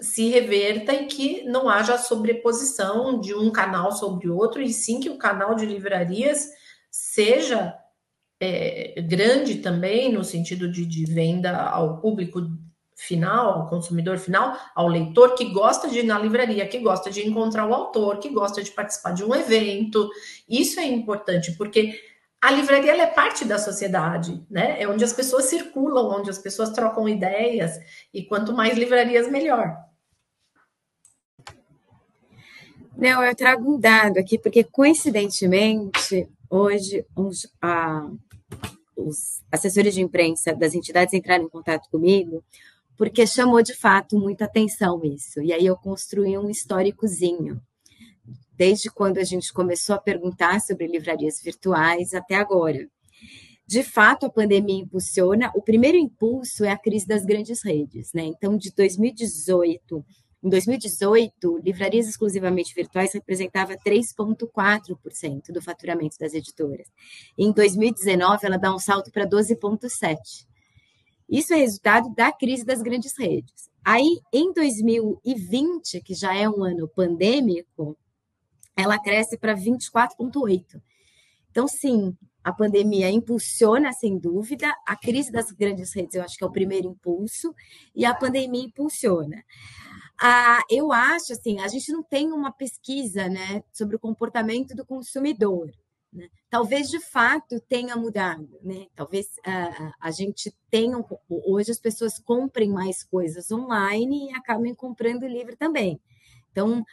[0.00, 5.10] se reverta e que não haja sobreposição de um canal sobre outro, e sim que
[5.10, 6.48] o canal de livrarias
[6.90, 7.74] seja
[8.40, 12.40] é, grande também no sentido de, de venda ao público
[12.94, 17.28] final, ao consumidor final, ao leitor que gosta de ir na livraria, que gosta de
[17.28, 20.08] encontrar o autor, que gosta de participar de um evento.
[20.48, 21.94] Isso é importante, porque
[22.46, 24.80] a livraria é parte da sociedade, né?
[24.80, 27.72] É onde as pessoas circulam, onde as pessoas trocam ideias,
[28.14, 29.76] e quanto mais livrarias, melhor.
[32.96, 38.08] Não, eu trago um dado aqui, porque coincidentemente, hoje, os, a,
[38.96, 42.44] os assessores de imprensa das entidades entraram em contato comigo
[42.96, 45.42] porque chamou de fato muita atenção isso.
[45.42, 47.60] E aí eu construí um históricozinho,
[48.56, 52.88] desde quando a gente começou a perguntar sobre livrarias virtuais até agora.
[53.66, 55.50] De fato, a pandemia impulsiona.
[55.54, 58.22] O primeiro impulso é a crise das grandes redes, né?
[58.22, 60.04] Então, de 2018,
[60.42, 66.86] em 2018, livrarias exclusivamente virtuais representava 3,4% do faturamento das editoras.
[67.36, 70.16] Em 2019, ela dá um salto para 12,7%.
[71.28, 73.68] Isso é resultado da crise das grandes redes.
[73.84, 77.98] Aí, em 2020, que já é um ano pandêmico,
[78.76, 80.80] ela cresce para 24,8%.
[81.50, 86.44] Então, sim, a pandemia impulsiona, sem dúvida, a crise das grandes redes, eu acho que
[86.44, 87.54] é o primeiro impulso,
[87.94, 89.42] e a pandemia impulsiona.
[90.20, 94.84] Ah, eu acho, assim, a gente não tem uma pesquisa né, sobre o comportamento do
[94.84, 95.72] consumidor.
[96.12, 96.28] Né?
[96.48, 98.86] Talvez de fato tenha mudado, né?
[98.94, 100.96] Talvez uh, a gente tenha
[101.28, 106.00] hoje as pessoas comprem mais coisas online e acabem comprando livro também.
[106.50, 106.84] Então,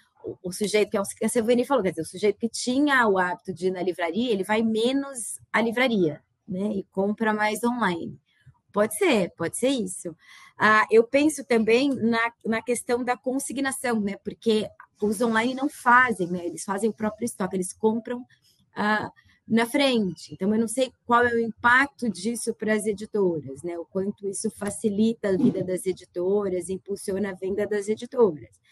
[0.44, 3.08] o, sujeito que é o que a Silvani falou, quer dizer, o sujeito que tinha
[3.08, 6.74] o hábito de ir na livraria, ele vai menos à livraria, né?
[6.74, 8.20] E compra mais online.
[8.72, 10.16] Pode ser, pode ser isso.
[10.58, 14.18] Ah, eu penso também na, na questão da consignação, né?
[14.24, 14.68] Porque
[15.02, 16.46] os online não fazem, né?
[16.46, 19.12] Eles fazem o próprio estoque, eles compram uh,
[19.48, 20.34] na frente.
[20.34, 23.78] Então, eu não sei qual é o impacto disso para as editoras, né?
[23.78, 28.63] O quanto isso facilita a vida das editoras, impulsiona a venda das editoras.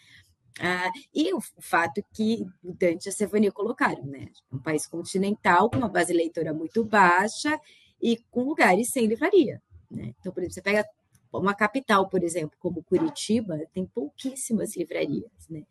[0.60, 4.28] Ah, e o, fato que o Dante e a Stefania colocaram, né?
[4.52, 7.58] Um país continental com uma base leitora muito baixa
[8.00, 9.62] e com lugares sem livraria.
[9.90, 10.14] Né?
[10.20, 10.86] Então, por exemplo, você pega
[11.32, 15.64] uma capital, por exemplo, como Curitiba, tem pouquíssimas livrarias, né?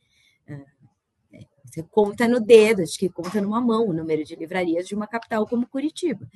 [0.49, 0.65] Ah,
[1.65, 5.07] você conta no dedo, acho que conta numa mão o número de livrarias de uma
[5.07, 6.27] capital como Curitiba.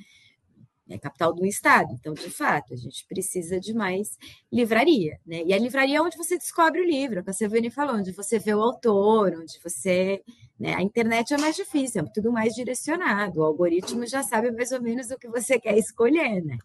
[0.88, 1.92] É capital do estado.
[1.92, 4.16] Então, de fato, a gente precisa de mais
[4.52, 5.18] livraria.
[5.26, 5.42] Né?
[5.44, 8.38] E a livraria é onde você descobre o livro, que a Silvane falou, onde você
[8.38, 10.22] vê o autor, onde você.
[10.58, 10.74] Né?
[10.74, 13.40] A internet é mais difícil, é tudo mais direcionado.
[13.40, 16.40] O algoritmo já sabe mais ou menos o que você quer escolher.
[16.44, 16.56] Né?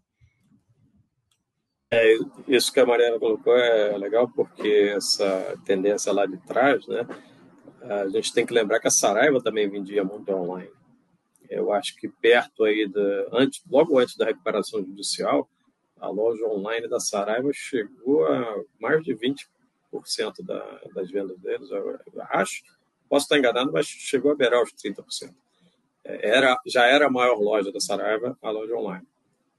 [1.91, 2.13] É,
[2.47, 7.07] isso que a Mariana colocou é legal, porque essa tendência lá de trás, né?
[7.81, 10.69] a gente tem que lembrar que a Saraiva também vendia muito online.
[11.51, 15.49] Eu acho que perto aí, da, antes, logo antes da recuperação judicial,
[15.99, 19.45] a loja online da Saraiva chegou a mais de 20%
[20.45, 21.69] da, das vendas deles.
[21.69, 22.63] Eu, acho,
[23.09, 25.33] posso estar enganado, mas chegou a beirar os 30%.
[26.05, 29.05] É, era, já era a maior loja da Saraiva, a loja online.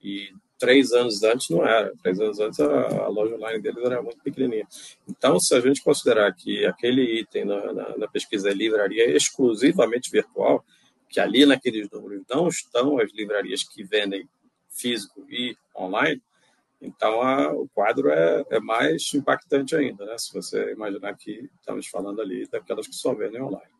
[0.02, 1.92] E três anos antes não era.
[2.02, 4.66] Três anos antes a, a, loja online deles era muito pequenininha.
[5.06, 10.10] Então, se a gente considerar que aquele item na, na, na pesquisa é livraria exclusivamente
[10.10, 10.64] virtual,
[11.12, 14.26] que ali naqueles números não estão as livrarias que vendem
[14.70, 16.22] físico e online,
[16.80, 20.16] então a, o quadro é, é, mais impactante ainda, né?
[20.18, 23.70] Se você imaginar que estamos falando ali daquelas que só vendem online.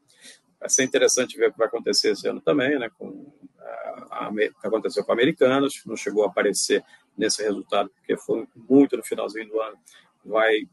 [0.60, 2.88] Vai ser interessante ver o que vai acontecer esse ano também, né?
[2.96, 6.84] Com a, a, o que aconteceu com americanos, não chegou a aparecer
[7.16, 9.76] nesse resultado, porque foi muito no finalzinho do ano,
[10.24, 10.68] vai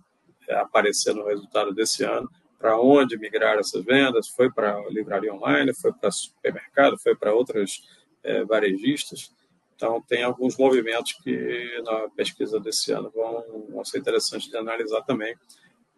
[0.47, 2.29] é, aparecer no resultado desse ano.
[2.59, 4.27] Para onde migraram essas vendas?
[4.27, 7.81] Foi para livraria online, foi para supermercado, foi para outras
[8.21, 9.33] é, varejistas.
[9.75, 15.01] Então, tem alguns movimentos que na pesquisa desse ano vão, vão ser interessantes de analisar
[15.03, 15.33] também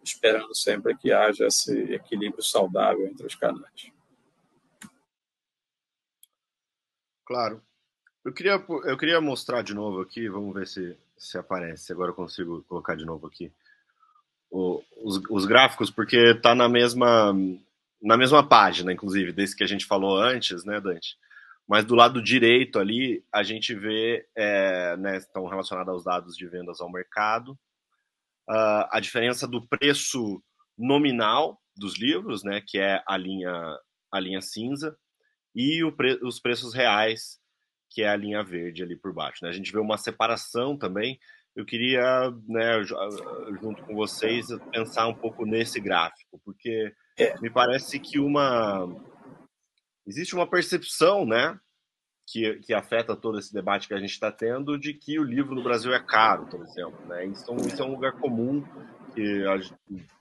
[0.04, 3.90] esperando sempre que haja esse equilíbrio saudável entre os canais.
[7.24, 7.62] Claro.
[8.24, 11.92] Eu queria, eu queria mostrar de novo aqui, vamos ver se, se aparece.
[11.92, 13.52] Agora eu consigo colocar de novo aqui
[14.52, 17.32] os, os gráficos, porque está na mesma,
[18.00, 21.16] na mesma página, inclusive, desse que a gente falou antes, né, Dante?
[21.66, 26.46] Mas do lado direito ali, a gente vê, é, né, estão relacionados aos dados de
[26.46, 27.52] vendas ao mercado,
[28.50, 30.42] uh, a diferença do preço
[30.76, 33.52] nominal dos livros, né, que é a linha,
[34.12, 34.96] a linha cinza,
[35.54, 37.38] e pre os preços reais,
[37.90, 39.38] que é a linha verde ali por baixo.
[39.42, 39.50] Né?
[39.50, 41.18] A gente vê uma separação também.
[41.54, 42.82] Eu queria, né,
[43.60, 47.38] junto com vocês, pensar um pouco nesse gráfico, porque é.
[47.40, 48.88] me parece que uma
[50.06, 51.58] existe uma percepção, né,
[52.26, 55.54] que, que afeta todo esse debate que a gente está tendo de que o livro
[55.54, 56.98] no Brasil é caro, por exemplo.
[57.06, 57.26] Né?
[57.26, 58.64] Então, isso é um lugar comum
[59.14, 59.58] que a,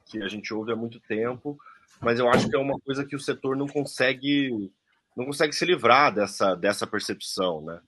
[0.05, 1.57] que a gente ouve há muito tempo,
[1.99, 4.71] mas eu acho que é uma coisa que o setor não consegue
[5.15, 7.81] não consegue se livrar dessa, dessa percepção, né?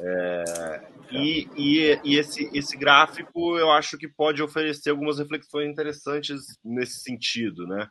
[0.00, 0.80] É,
[1.10, 7.00] e, e, e esse, esse gráfico eu acho que pode oferecer algumas reflexões interessantes nesse
[7.00, 7.88] sentido, né?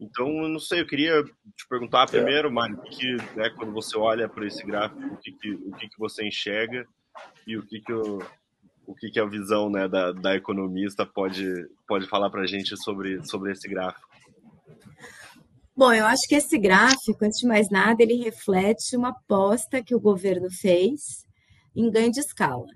[0.00, 4.46] Então, não sei, eu queria te perguntar primeiro, Mário, que, né, quando você olha para
[4.46, 6.84] esse gráfico, o que, que, o que, que você enxerga
[7.46, 8.18] e o que, que, eu,
[8.86, 11.46] o que, que a visão né, da, da economista pode,
[11.86, 14.06] pode falar para a gente sobre, sobre esse gráfico?
[15.74, 19.94] Bom, eu acho que esse gráfico, antes de mais nada, ele reflete uma aposta que
[19.94, 21.25] o governo fez
[21.76, 22.66] em ganho de escala.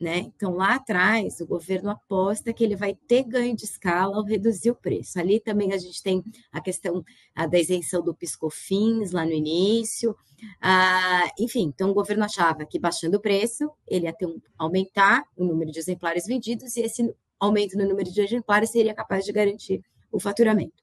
[0.00, 0.18] Né?
[0.18, 4.70] Então, lá atrás, o governo aposta que ele vai ter ganho de escala ao reduzir
[4.70, 5.18] o preço.
[5.18, 10.16] Ali também a gente tem a questão da isenção do piscofins lá no início.
[10.62, 15.24] Ah, enfim, então o governo achava que baixando o preço, ele ia ter um, aumentar
[15.36, 19.32] o número de exemplares vendidos e esse aumento no número de exemplares seria capaz de
[19.32, 19.82] garantir
[20.12, 20.80] o faturamento.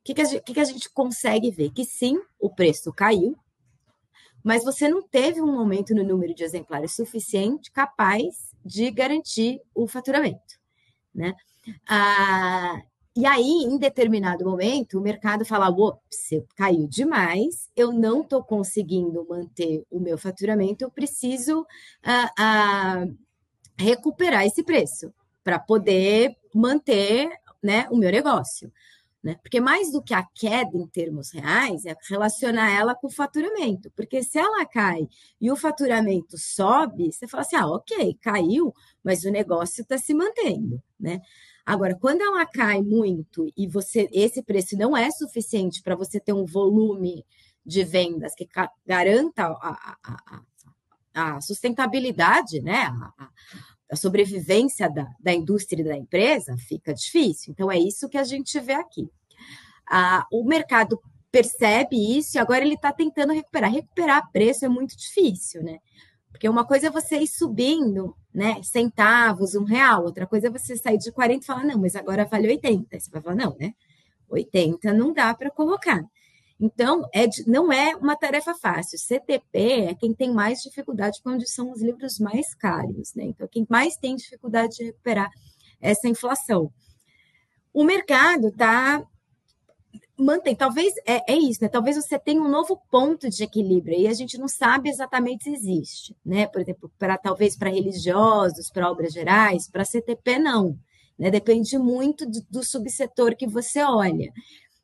[0.00, 1.70] O que, que, a, gente, que, que a gente consegue ver?
[1.70, 3.34] Que sim, o preço caiu,
[4.42, 9.86] mas você não teve um aumento no número de exemplares suficiente capaz de garantir o
[9.86, 10.58] faturamento,
[11.14, 11.34] né?
[11.88, 12.82] Ah,
[13.14, 19.26] e aí, em determinado momento, o mercado fala: ops, caiu demais, eu não estou conseguindo
[19.28, 21.66] manter o meu faturamento, eu preciso
[22.02, 23.06] ah, ah,
[23.78, 25.12] recuperar esse preço
[25.44, 27.30] para poder manter
[27.62, 28.72] né, o meu negócio.
[29.22, 29.36] Né?
[29.40, 33.90] Porque mais do que a queda em termos reais, é relacionar ela com o faturamento.
[33.94, 35.08] Porque se ela cai
[35.40, 40.12] e o faturamento sobe, você fala assim: ah, ok, caiu, mas o negócio está se
[40.12, 40.82] mantendo.
[40.98, 41.20] Né?
[41.64, 46.32] Agora, quando ela cai muito e você esse preço não é suficiente para você ter
[46.32, 47.24] um volume
[47.64, 48.48] de vendas que
[48.84, 50.42] garanta a, a,
[51.14, 52.92] a, a sustentabilidade, né?
[53.92, 57.52] A, sobrevivência da, da indústria e da empresa, fica difícil.
[57.52, 59.08] Então, é isso que a gente vê aqui.
[59.88, 61.00] Ah, o mercado
[61.30, 63.72] percebe isso e agora ele está tentando recuperar.
[63.72, 65.78] Recuperar preço é muito difícil, né?
[66.30, 68.62] Porque uma coisa é você ir subindo, né?
[68.62, 70.04] Centavos, um real.
[70.04, 72.98] Outra coisa é você sair de 40 e falar, não, mas agora vale 80.
[72.98, 73.74] Você vai falar, não, né?
[74.28, 76.02] 80 não dá para colocar.
[76.64, 78.96] Então, é, não é uma tarefa fácil.
[78.96, 83.24] CTP é quem tem mais dificuldade quando são os livros mais caros, né?
[83.24, 85.28] Então, quem mais tem dificuldade de recuperar
[85.80, 86.72] essa inflação.
[87.74, 89.04] O mercado está
[90.16, 91.68] mantém, talvez é, é, isso, né?
[91.68, 95.50] Talvez você tenha um novo ponto de equilíbrio e a gente não sabe exatamente se
[95.50, 96.46] existe, né?
[96.46, 100.78] Por exemplo, para talvez para religiosos, para obras gerais, para CTP não,
[101.18, 101.28] né?
[101.28, 104.32] Depende muito do, do subsetor que você olha.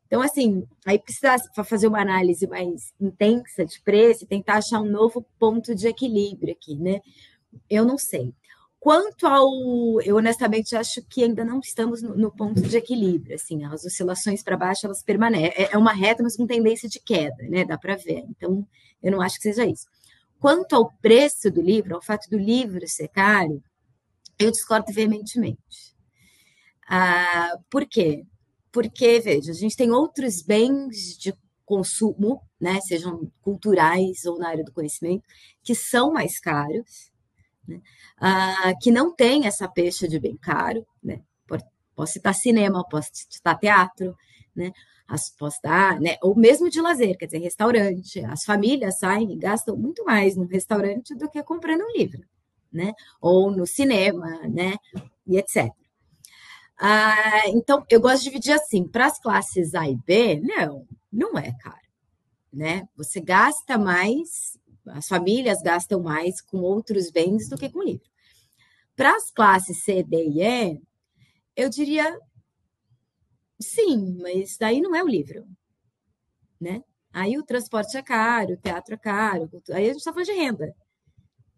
[0.09, 4.91] Então, assim, aí precisa fazer uma análise mais intensa de preço e tentar achar um
[4.91, 7.01] novo ponto de equilíbrio aqui, né?
[7.69, 8.35] Eu não sei.
[8.81, 13.65] Quanto ao, eu honestamente acho que ainda não estamos no, no ponto de equilíbrio, assim,
[13.65, 17.43] as oscilações para baixo elas permanecem, é, é uma reta, mas com tendência de queda,
[17.43, 17.67] né?
[17.67, 18.25] Dá para ver.
[18.31, 18.67] Então,
[19.03, 19.87] eu não acho que seja isso.
[20.41, 23.63] Quanto ao preço do livro, ao fato do livro ser caro,
[24.39, 25.95] eu discordo veementemente.
[26.89, 28.25] Ah, por quê?
[28.73, 34.65] Porque, veja, a gente tem outros bens de consumo, né, sejam culturais ou na área
[34.65, 35.25] do conhecimento,
[35.63, 37.11] que são mais caros,
[37.67, 37.81] né,
[38.19, 41.21] ah, que não tem essa pecha de bem caro, né,
[41.95, 44.17] posso citar cinema, posso citar teatro,
[44.55, 44.73] né,
[45.07, 45.59] as, posso
[46.01, 50.37] né, ou mesmo de lazer, quer dizer, restaurante, as famílias saem e gastam muito mais
[50.37, 52.23] no restaurante do que comprando um livro,
[52.73, 54.77] né, ou no cinema, né,
[55.27, 55.69] e etc.
[56.81, 61.37] Ah, então, eu gosto de dividir assim: para as classes A e B, não, não
[61.37, 61.77] é caro.
[62.53, 62.89] Né?
[62.97, 68.09] Você gasta mais, as famílias gastam mais com outros bens do que com livro.
[68.97, 70.81] Para as classes C, D e E,
[71.57, 72.19] eu diria
[73.61, 75.47] sim, mas daí não é o livro.
[76.61, 76.83] Né?
[77.13, 80.33] Aí o transporte é caro, o teatro é caro, aí a gente está falando de
[80.33, 80.75] renda,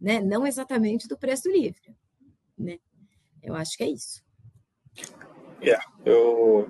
[0.00, 0.20] né?
[0.20, 1.94] não exatamente do preço do livro.
[2.58, 2.78] Né?
[3.42, 4.22] Eu acho que é isso.
[5.62, 6.66] É, eu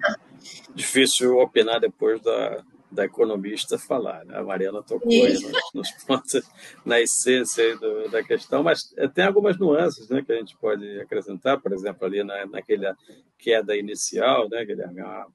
[0.75, 4.25] difícil opinar depois da, da economista falar.
[4.25, 4.37] Né?
[4.37, 6.43] A Mariana tocou aí nos, nos, pontos,
[6.85, 11.01] na essência do, da questão, mas eh, tem algumas nuances né, que a gente pode
[11.01, 12.97] acrescentar, por exemplo, ali na, naquela
[13.39, 15.01] queda inicial, né, Guilherme?
[15.01, 15.27] Há,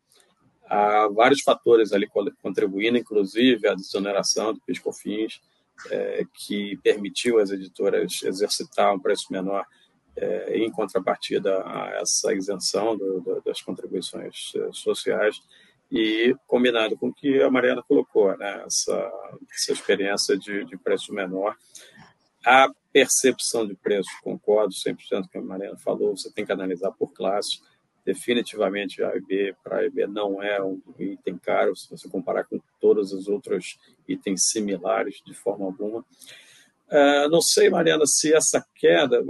[0.69, 2.07] há vários fatores ali
[2.41, 5.39] contribuindo, inclusive a desoneração do PIS-COFINS,
[5.89, 9.65] é, que permitiu às editoras exercitar um preço menor
[10.18, 15.41] é, em contrapartida a essa isenção do, do, das contribuições é, sociais.
[15.91, 18.63] e combinado com o que a Mariana colocou, né?
[18.66, 19.11] essa,
[19.53, 21.55] essa experiência de, de preço menor.
[22.45, 26.51] A percepção de preço, concordo 100% com o que a Mariana falou, você tem que
[26.51, 27.59] analisar por classe.
[28.05, 32.07] Definitivamente, A e B para A e B não é um item caro, se você
[32.07, 36.05] comparar com todos os outros itens similares, de forma alguma.
[36.88, 39.24] Uh, não sei, Mariana, se essa queda,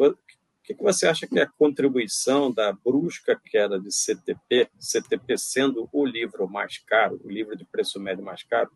[0.65, 5.87] que, que você acha que é a contribuição da brusca queda de CTP, CTP sendo
[5.91, 8.71] o livro mais caro, o livro de preço médio mais caro,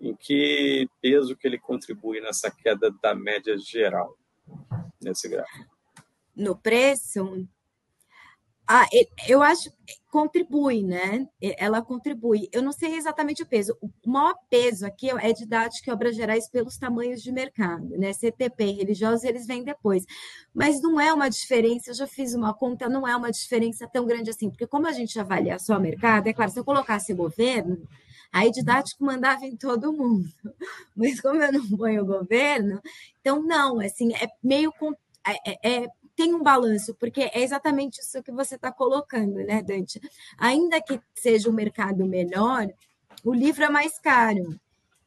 [0.00, 4.16] em que peso que ele contribui nessa queda da média geral,
[5.02, 5.66] nesse gráfico?
[6.34, 7.46] No preço,
[8.68, 8.86] ah,
[9.26, 9.70] eu acho
[10.10, 11.26] contribui, né?
[11.40, 12.48] Ela contribui.
[12.52, 13.76] Eu não sei exatamente o peso.
[13.80, 18.12] O maior peso aqui é didática e obras gerais pelos tamanhos de mercado, né?
[18.12, 20.04] CTP e religiosos, eles vêm depois.
[20.54, 24.06] Mas não é uma diferença, eu já fiz uma conta, não é uma diferença tão
[24.06, 27.14] grande assim, porque como a gente avalia só o mercado, é claro, se eu colocasse
[27.14, 27.78] governo,
[28.32, 30.28] aí didático mandava em todo mundo.
[30.96, 32.80] Mas como eu não ponho o governo,
[33.20, 34.72] então não, assim, é meio
[35.26, 35.86] é, é,
[36.18, 40.00] tem um balanço, porque é exatamente isso que você está colocando, né, Dante?
[40.36, 42.66] Ainda que seja um mercado menor,
[43.24, 44.58] o livro é mais caro.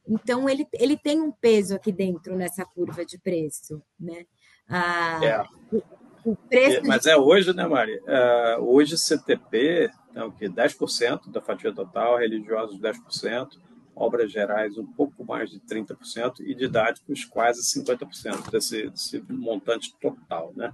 [0.08, 4.26] Então, ele, ele tem um peso aqui dentro nessa curva de preço, né?
[4.70, 5.44] Ah, é.
[5.76, 5.84] o,
[6.24, 7.10] o, preço Mas de...
[7.10, 7.98] é hoje, né, Mari?
[7.98, 10.48] Uh, hoje, CTP é o quê?
[10.48, 13.50] 10% da fatia total, religiosos 10%,
[13.94, 20.54] obras gerais um pouco mais de 30% e didáticos quase 50% desse, desse montante total,
[20.56, 20.72] né?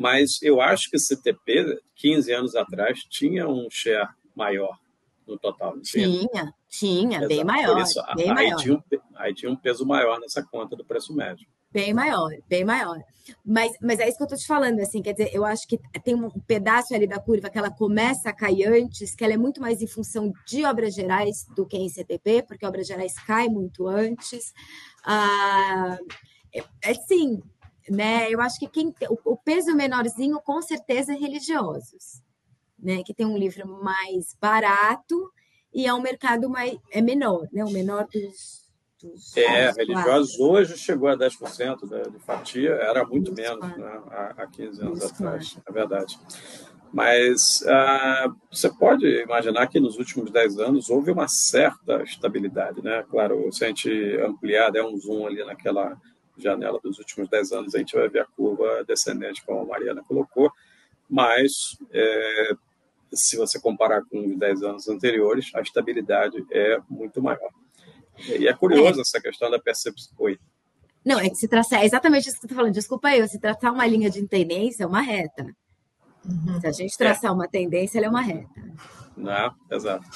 [0.00, 4.78] Mas eu acho que o CTP, 15 anos atrás, tinha um share maior
[5.26, 5.78] no total.
[5.82, 7.28] Tinha, tinha, Exato.
[7.28, 7.82] bem maior.
[7.82, 8.56] Isso, bem aí, maior.
[8.56, 8.82] Tinha um,
[9.16, 11.46] aí tinha um peso maior nessa conta do preço médio.
[11.70, 12.98] Bem maior, bem maior.
[13.44, 15.78] Mas, mas é isso que eu estou te falando, assim, quer dizer, eu acho que
[16.02, 19.36] tem um pedaço ali da curva que ela começa a cair antes, que ela é
[19.36, 23.48] muito mais em função de obras gerais do que em CTP, porque obras gerais cai
[23.48, 24.54] muito antes.
[25.04, 25.98] Ah,
[26.54, 27.42] é, é, sim,
[27.90, 28.30] né?
[28.30, 32.22] Eu acho que quem o, o peso menorzinho com certeza é religiosos,
[32.78, 33.02] né?
[33.04, 35.30] Que tem um livro mais barato
[35.74, 37.64] e é um mercado mais é menor, né?
[37.64, 38.70] O menor dos,
[39.02, 44.02] dos é, religiosos hoje chegou a 10% de, de fatia, era muito dos menos né?
[44.10, 46.18] há, há 15 anos dos atrás, é verdade.
[46.92, 53.04] Mas uh, você pode imaginar que nos últimos 10 anos houve uma certa estabilidade, né?
[53.08, 55.96] Claro, se a gente ampliar, der um zoom ali naquela
[56.36, 60.02] janela dos últimos 10 anos, a gente vai ver a curva descendente, como a Mariana
[60.02, 60.50] colocou,
[61.08, 62.52] mas é,
[63.12, 67.50] se você comparar com os 10 anos anteriores, a estabilidade é muito maior.
[68.26, 69.02] E é curioso é.
[69.02, 70.12] essa questão da percepção.
[70.18, 70.38] Oi.
[71.04, 73.40] Não, é que se traçar, é exatamente isso que você está falando, desculpa eu, se
[73.40, 75.46] traçar uma linha de tendência, é uma reta.
[76.24, 76.60] Uhum.
[76.60, 77.34] Se a gente traçar é.
[77.34, 78.60] uma tendência, ela é uma reta.
[79.16, 80.06] Não, exato.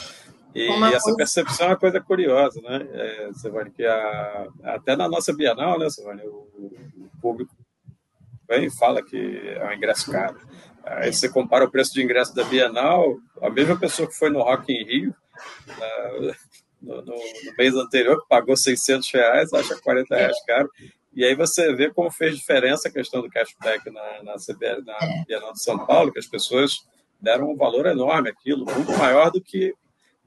[0.55, 5.09] E, e essa percepção é uma coisa curiosa, né, é, Silvane, que a, até na
[5.09, 7.53] nossa Bienal, né, Silvane, o, o público
[8.49, 10.39] vem e fala que é um ingresso caro.
[10.85, 14.43] Aí você compara o preço de ingresso da Bienal, a mesma pessoa que foi no
[14.43, 15.15] Rock in Rio,
[15.67, 16.35] na,
[16.81, 20.71] no, no, no, mês anterior, que pagou 600 reais, acha 40 reais caro.
[21.15, 24.99] E aí você vê como fez diferença a questão do cashback na, na, CBL, na
[25.27, 26.87] Bienal de São Paulo, que as pessoas
[27.21, 29.75] deram um valor enorme aquilo, muito maior do que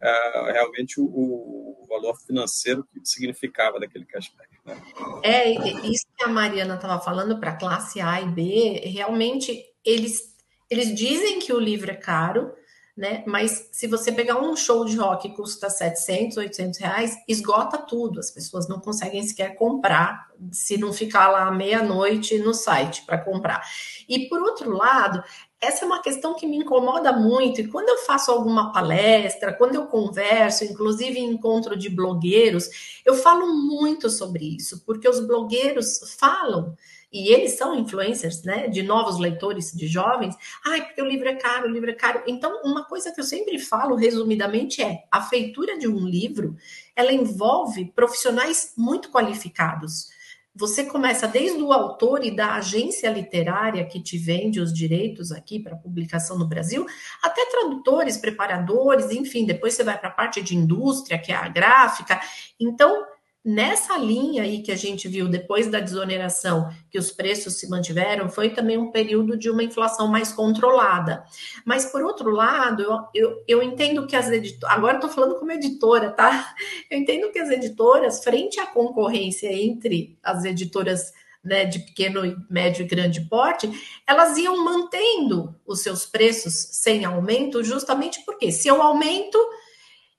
[0.02, 4.50] é, realmente o, o, valor financeiro que significava daquele cashback.
[4.66, 4.80] Né?
[5.24, 5.50] É,
[5.88, 10.36] isso que a Mariana estava falando para classe A e B, realmente eles,
[10.70, 12.54] eles dizem que o livro é caro,
[12.98, 13.24] né?
[13.28, 18.20] Mas se você pegar um show de rock que custa 700, 800 reais, esgota tudo.
[18.20, 23.64] As pessoas não conseguem sequer comprar se não ficar lá meia-noite no site para comprar.
[24.10, 25.24] E por outro lado,
[25.60, 27.62] essa é uma questão que me incomoda muito.
[27.62, 33.16] E quando eu faço alguma palestra, quando eu converso, inclusive em encontro de blogueiros, eu
[33.16, 36.76] falo muito sobre isso, porque os blogueiros falam,
[37.12, 40.36] e eles são influencers, né, de novos leitores, de jovens.
[40.66, 42.22] Ai, porque o livro é caro, o livro é caro.
[42.28, 46.56] Então, uma coisa que eu sempre falo, resumidamente, é a feitura de um livro,
[46.96, 50.10] ela envolve profissionais muito qualificados
[50.58, 55.60] você começa desde o autor e da agência literária que te vende os direitos aqui
[55.60, 56.86] para publicação no Brasil,
[57.22, 61.48] até tradutores, preparadores, enfim, depois você vai para a parte de indústria, que é a
[61.48, 62.20] gráfica.
[62.60, 63.06] Então,
[63.50, 68.28] Nessa linha aí que a gente viu depois da desoneração, que os preços se mantiveram,
[68.28, 71.24] foi também um período de uma inflação mais controlada.
[71.64, 74.76] Mas, por outro lado, eu, eu, eu entendo que as editoras.
[74.76, 76.54] Agora estou falando como editora, tá?
[76.92, 82.84] Eu entendo que as editoras, frente à concorrência entre as editoras né, de pequeno, médio
[82.84, 83.72] e grande porte,
[84.06, 89.40] elas iam mantendo os seus preços sem aumento, justamente porque se eu aumento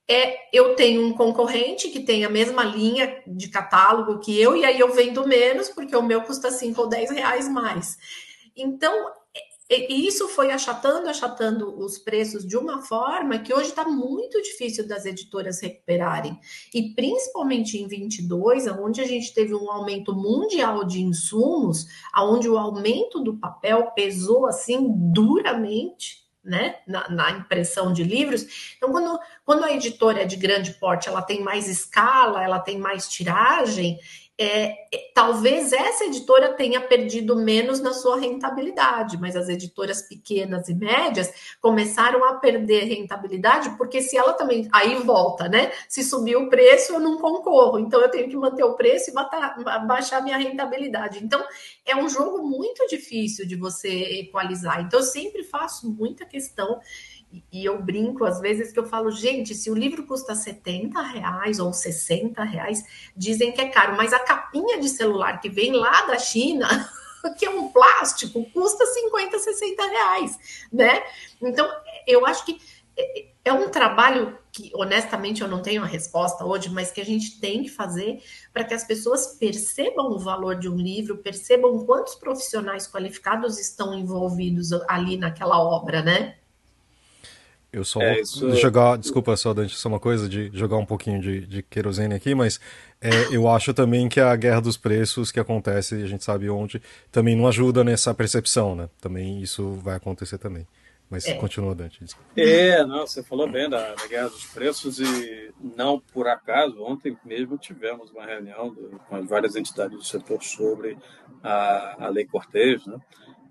[0.08, 4.64] é eu tenho um concorrente que tem a mesma linha de catálogo que eu, e
[4.64, 7.98] aí eu vendo menos, porque o meu custa 5 ou 10 reais mais.
[8.56, 9.12] Então,
[9.70, 14.88] e isso foi achatando, achatando os preços de uma forma que hoje está muito difícil
[14.88, 16.40] das editoras recuperarem.
[16.72, 21.86] E principalmente em 22, onde a gente teve um aumento mundial de insumos,
[22.16, 26.26] onde o aumento do papel pesou assim duramente.
[26.48, 28.74] Né, na, na, impressão de livros.
[28.78, 32.78] Então, quando, quando a editora é de grande porte, ela tem mais escala, ela tem
[32.78, 33.98] mais tiragem,
[34.40, 40.68] é, é, talvez essa editora tenha perdido menos na sua rentabilidade, mas as editoras pequenas
[40.68, 44.68] e médias começaram a perder rentabilidade, porque se ela também.
[44.72, 45.72] Aí volta, né?
[45.88, 49.12] Se subir o preço, eu não concorro, então eu tenho que manter o preço e
[49.12, 51.18] batar, baixar minha rentabilidade.
[51.22, 51.44] Então,
[51.84, 54.80] é um jogo muito difícil de você equalizar.
[54.80, 56.78] Então, eu sempre faço muita questão
[57.52, 61.58] e eu brinco às vezes que eu falo, gente, se o livro custa 70 reais
[61.58, 62.82] ou 60 reais,
[63.16, 66.68] dizem que é caro, mas a capinha de celular que vem lá da China,
[67.38, 71.02] que é um plástico, custa 50, 60 reais, né?
[71.40, 71.68] Então,
[72.06, 72.58] eu acho que
[73.44, 77.40] é um trabalho que, honestamente, eu não tenho a resposta hoje, mas que a gente
[77.40, 78.22] tem que fazer
[78.52, 83.96] para que as pessoas percebam o valor de um livro, percebam quantos profissionais qualificados estão
[83.96, 86.36] envolvidos ali naquela obra, né?
[87.72, 88.54] Eu só é, isso...
[88.56, 92.34] jogar, desculpa só, Dante, só uma coisa de jogar um pouquinho de, de querosene aqui,
[92.34, 92.58] mas
[93.00, 96.80] é, eu acho também que a guerra dos preços que acontece, a gente sabe onde,
[97.12, 98.88] também não ajuda nessa percepção, né?
[99.00, 100.66] Também isso vai acontecer também.
[101.10, 101.34] Mas é.
[101.34, 102.04] continua, Dante.
[102.04, 102.28] Desculpa.
[102.36, 107.16] É, não, você falou bem da, da, guerra dos preços e não por acaso, ontem
[107.24, 110.98] mesmo tivemos uma reunião do, com as várias entidades do setor sobre
[111.42, 112.98] a, a Lei Cortez, né?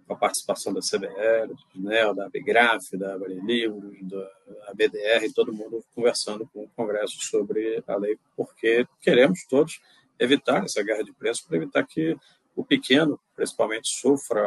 [0.07, 5.83] Com a participação da CBR, SNEL, da Abigraf, da Abre Livros, da BDR, todo mundo
[5.93, 9.81] conversando com o Congresso sobre a lei, porque queremos todos
[10.17, 12.17] evitar essa guerra de preços para evitar que
[12.55, 14.41] o pequeno, principalmente, sofra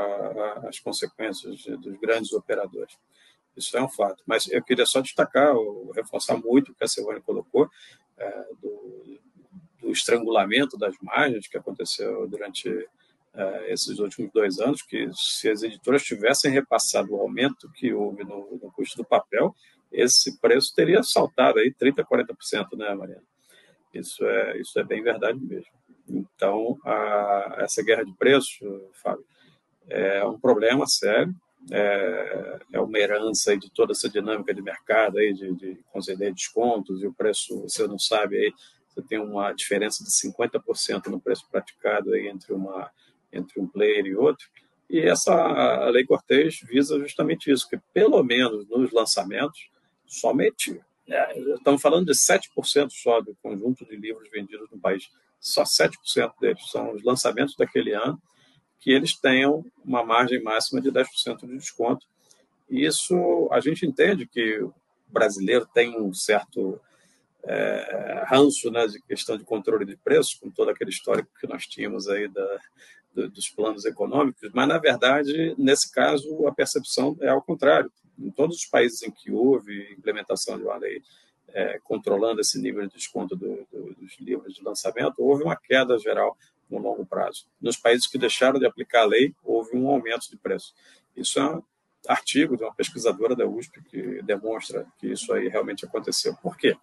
[0.68, 2.98] as consequências dos grandes operadores.
[3.56, 4.22] Isso é um fato.
[4.26, 5.54] Mas eu queria só destacar,
[5.94, 7.70] reforçar muito o que a Silvana colocou,
[8.16, 9.20] é, do,
[9.80, 12.88] do estrangulamento das margens que aconteceu durante
[13.68, 18.58] esses últimos dois anos, que se as editoras tivessem repassado o aumento que houve no,
[18.62, 19.54] no custo do papel,
[19.92, 23.22] esse preço teria saltado aí 30%, 40%, né, Mariana?
[23.92, 25.70] Isso é, isso é bem verdade mesmo.
[26.08, 28.58] Então, a, essa guerra de preços,
[29.02, 29.24] Fábio,
[29.88, 31.34] é um problema sério,
[31.70, 37.02] é, é uma herança de toda essa dinâmica de mercado aí, de, de conceder descontos
[37.02, 38.52] e o preço, você não sabe aí,
[38.88, 42.90] você tem uma diferença de 50% no preço praticado aí entre uma
[43.32, 44.46] entre um player e outro.
[44.88, 49.70] E essa lei Cortez visa justamente isso, que pelo menos nos lançamentos,
[50.06, 55.08] somente, é, estamos falando de 7% só do conjunto de livros vendidos no país,
[55.38, 58.20] só 7% deles são os lançamentos daquele ano,
[58.80, 62.06] que eles tenham uma margem máxima de 10% de desconto.
[62.68, 64.74] E isso a gente entende que o
[65.08, 66.80] brasileiro tem um certo
[67.44, 71.66] é, ranço né, de questão de controle de preços, com todo aquele histórico que nós
[71.66, 72.60] tínhamos aí da,
[73.14, 77.90] dos planos econômicos, mas, na verdade, nesse caso, a percepção é ao contrário.
[78.18, 81.02] Em todos os países em que houve implementação de uma lei
[81.52, 85.98] é, controlando esse nível de desconto do, do, dos livros de lançamento, houve uma queda
[85.98, 86.36] geral
[86.70, 87.46] no longo prazo.
[87.60, 90.72] Nos países que deixaram de aplicar a lei, houve um aumento de preço.
[91.16, 91.62] Isso é um
[92.06, 96.34] artigo de uma pesquisadora da USP que demonstra que isso aí realmente aconteceu.
[96.36, 96.76] Por quê?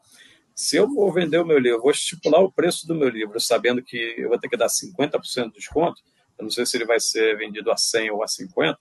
[0.53, 3.81] Se eu vou vender o meu livro, vou estipular o preço do meu livro, sabendo
[3.81, 6.01] que eu vou ter que dar 50% de desconto,
[6.37, 8.79] eu não sei se ele vai ser vendido a 100 ou a 50.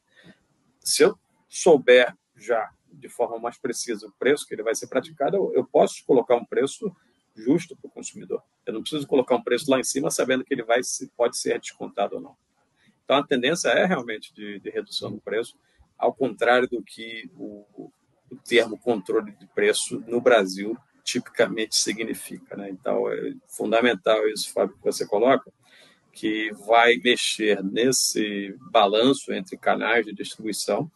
[0.81, 5.53] Se eu souber já de forma mais precisa o preço que ele vai ser praticado,
[5.55, 6.95] eu, posso colocar um preço
[7.35, 8.43] justo para o consumidor.
[8.65, 10.81] Eu não preciso colocar um preço lá em cima sabendo que ele vai
[11.17, 12.37] pode ser descontado ou não.
[13.05, 15.57] Então a tendência é realmente de, de redução do preço,
[15.97, 17.93] ao contrário do que o, o,
[18.49, 22.57] termo controle de preço no Brasil tipicamente significa.
[22.57, 22.71] Né?
[22.71, 25.53] Então é fundamental isso, Fábio, que você coloca,
[26.17, 30.91] que vai mexer nesse balanço entre canais de distribuição,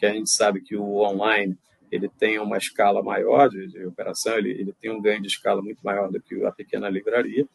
[0.00, 1.56] que a gente sabe que o online
[1.92, 5.62] ele tem uma escala maior de, de operação, ele, ele, tem um ganho de escala
[5.62, 7.46] muito maior do que a pequena livraria.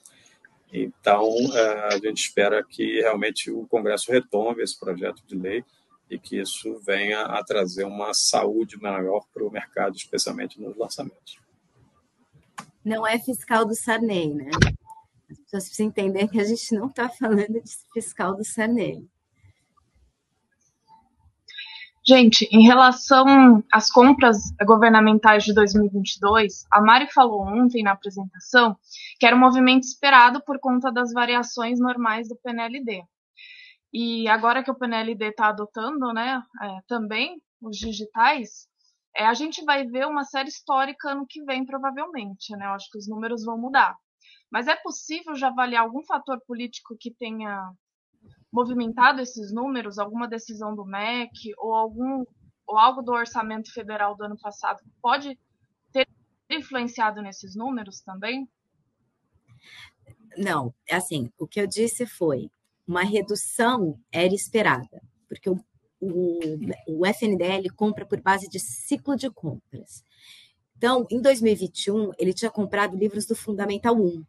[0.72, 5.64] Então, é, a gente espera que realmente o Congresso retome esse projeto de lei
[6.10, 11.38] e que isso venha a trazer uma saúde maior para o mercado, especialmente nos lançamentos.
[12.84, 14.52] Não é fiscal do Sarney, né?
[15.56, 19.08] As pessoas precisam entender que a gente não está falando de fiscal do Sarney.
[22.08, 28.78] Gente, em relação às compras governamentais de 2022, a Mari falou ontem na apresentação
[29.20, 33.04] que era um movimento esperado por conta das variações normais do PNLD.
[33.92, 38.68] E agora que o PNLD está adotando né, é, também os digitais,
[39.16, 42.56] é, a gente vai ver uma série histórica ano que vem, provavelmente.
[42.56, 42.66] Né?
[42.68, 43.96] Eu acho que os números vão mudar.
[44.56, 47.74] Mas é possível já avaliar algum fator político que tenha
[48.50, 52.24] movimentado esses números, alguma decisão do MEC ou algum
[52.66, 55.38] ou algo do orçamento federal do ano passado pode
[55.92, 56.08] ter
[56.50, 58.48] influenciado nesses números também?
[60.38, 62.50] Não, assim, o que eu disse foi
[62.88, 65.60] uma redução era esperada, porque o,
[66.00, 70.02] o, o FNDL compra por base de ciclo de compras.
[70.78, 74.24] Então, em 2021, ele tinha comprado livros do Fundamental 1.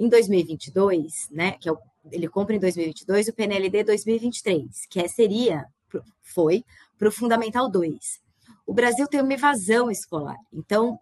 [0.00, 1.78] Em 2022, né, que é o
[2.10, 5.66] ele compra em 2022 o PNLD 2023, que é, seria,
[6.22, 6.64] foi,
[6.98, 8.20] para o Fundamental 2.
[8.66, 10.98] O Brasil tem uma evasão escolar, então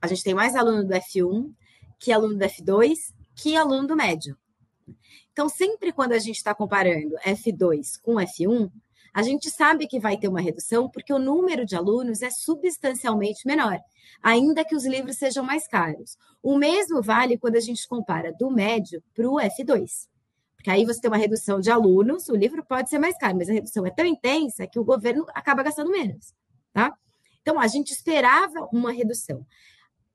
[0.00, 1.52] a gente tem mais aluno do F1
[1.98, 4.36] que aluno do F2 que aluno do médio.
[5.32, 8.70] Então, sempre quando a gente está comparando F2 com F1,
[9.12, 13.46] a gente sabe que vai ter uma redução porque o número de alunos é substancialmente
[13.46, 13.78] menor,
[14.22, 16.16] ainda que os livros sejam mais caros.
[16.42, 20.08] O mesmo vale quando a gente compara do médio para o F2.
[20.56, 23.48] Porque aí você tem uma redução de alunos, o livro pode ser mais caro, mas
[23.48, 26.34] a redução é tão intensa que o governo acaba gastando menos,
[26.72, 26.92] tá?
[27.40, 29.46] Então, a gente esperava uma redução.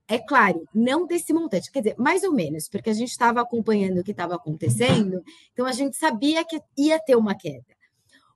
[0.08, 4.00] É claro, não desse montante, quer dizer, mais ou menos, porque a gente estava acompanhando
[4.00, 5.24] o que estava acontecendo,
[5.54, 7.66] então a gente sabia que ia ter uma queda.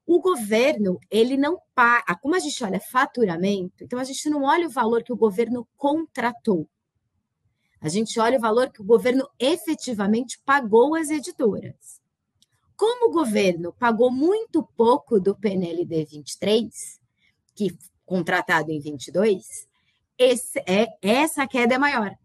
[0.08, 4.66] O governo, ele não paga, como a gente olha faturamento, então a gente não olha
[4.66, 6.66] o valor que o governo contratou.
[7.82, 12.02] A gente olha o valor que o governo efetivamente pagou às editoras.
[12.78, 17.02] Como o governo pagou muito pouco do PNLD 23,
[17.54, 19.68] que contratado em 22,
[20.18, 22.16] esse, é, essa queda é maior.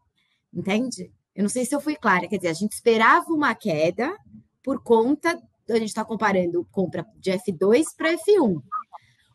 [0.55, 1.12] Entende?
[1.35, 2.28] Eu não sei se eu fui clara.
[2.28, 4.16] Quer dizer, a gente esperava uma queda
[4.62, 5.43] por conta.
[5.68, 8.62] A gente está comparando compra de F2 para F1.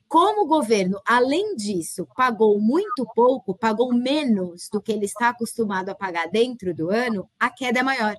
[0.08, 5.90] Como o governo, além disso, pagou muito pouco, pagou menos do que ele está acostumado
[5.90, 8.16] a pagar dentro do ano, a queda é maior.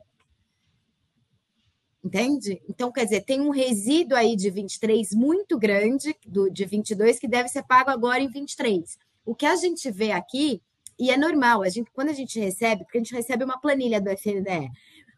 [2.04, 2.62] Entende?
[2.68, 7.26] Então, quer dizer, tem um resíduo aí de 23 muito grande, do, de 22, que
[7.26, 8.98] deve ser pago agora em 23.
[9.24, 10.62] O que a gente vê aqui,
[10.98, 14.00] e é normal, a gente, quando a gente recebe, porque a gente recebe uma planilha
[14.00, 14.70] do FNDE,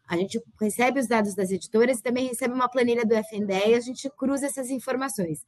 [0.07, 3.75] a gente recebe os dados das editoras e também recebe uma planilha do FNDE e
[3.75, 5.45] a gente cruza essas informações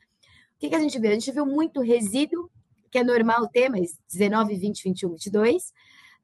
[0.63, 1.11] que, que a gente viu?
[1.11, 2.49] A gente viu muito resíduo,
[2.89, 5.73] que é normal ter, mas 19, 20, 21, 22.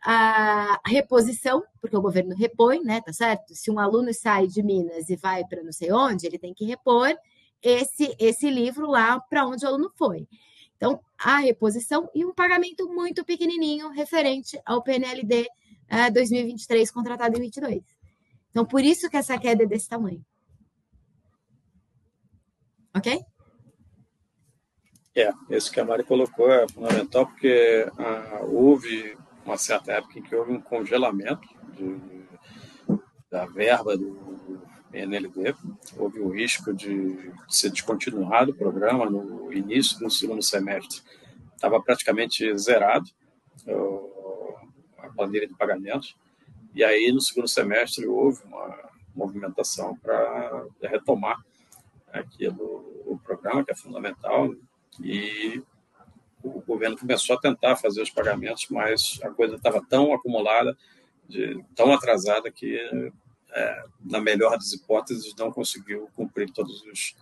[0.01, 3.01] A reposição, porque o governo repõe, né?
[3.01, 3.53] Tá certo?
[3.53, 6.63] Se um aluno sai de Minas e vai para não sei onde, ele tem que
[6.63, 7.13] repor
[7.61, 10.25] esse, esse livro lá para onde o aluno foi.
[10.77, 17.41] Então, a reposição e um pagamento muito pequenininho referente ao PNLD uh, 2023 contratado em
[17.41, 17.83] 22.
[18.49, 20.23] Então, por isso que essa queda é desse tamanho.
[22.95, 23.19] Ok?
[25.15, 30.21] É, esse que a Mari colocou é fundamental porque ah, houve uma certa época em
[30.21, 31.99] que houve um congelamento de,
[33.29, 34.61] da verba do
[34.93, 35.55] NLD,
[35.97, 41.01] houve o risco de, ser descontinuado o programa no início do segundo semestre.
[41.53, 43.09] Estava praticamente zerado
[44.97, 46.15] a planilha de pagamentos,
[46.79, 51.35] e aí no segundo semestre houve uma movimentação para retomar
[52.07, 54.55] aquilo, o programa, que é fundamental,
[55.03, 55.61] e
[56.41, 60.73] o governo começou a tentar fazer os pagamentos, mas a coisa estava tão acumulada,
[61.27, 62.79] de, tão atrasada, que,
[63.51, 67.13] é, na melhor das hipóteses, não conseguiu cumprir todos os,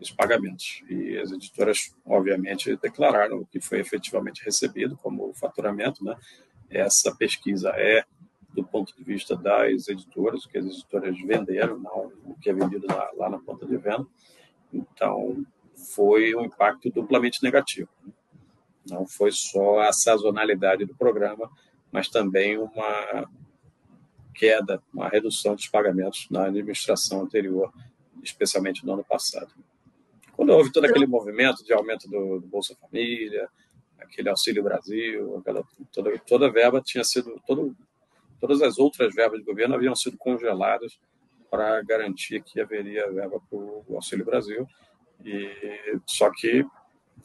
[0.00, 0.82] os pagamentos.
[0.90, 6.04] E as editoras, obviamente, declararam o que foi efetivamente recebido como faturamento.
[6.04, 6.16] Né?
[6.68, 8.04] Essa pesquisa é
[8.54, 12.86] do ponto de vista das editoras, que as editoras venderam, não o que é vendido
[12.86, 14.06] lá, lá na ponta de venda.
[14.72, 15.44] Então,
[15.74, 17.88] foi um impacto duplamente negativo.
[18.88, 21.50] Não foi só a sazonalidade do programa,
[21.90, 23.28] mas também uma
[24.34, 27.72] queda, uma redução dos pagamentos na administração anterior,
[28.22, 29.52] especialmente no ano passado.
[30.32, 33.48] Quando houve todo aquele movimento de aumento do, do Bolsa Família,
[33.98, 37.76] aquele Auxílio Brasil, aquela, toda, toda a verba tinha sido, todo,
[38.40, 40.98] todas as outras verbas do governo haviam sido congeladas
[41.50, 44.66] para garantir que haveria verba para o Auxílio Brasil
[45.24, 46.64] e, só que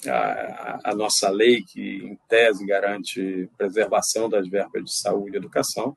[0.08, 5.96] a, a, nossa lei, que em tese garante preservação das verbas de saúde e educação,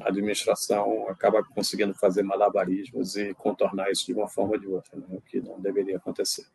[0.00, 4.96] a administração acaba conseguindo fazer malabarismos e contornar isso de uma forma ou de outra,
[4.96, 5.04] né?
[5.10, 6.46] o que não deveria acontecer.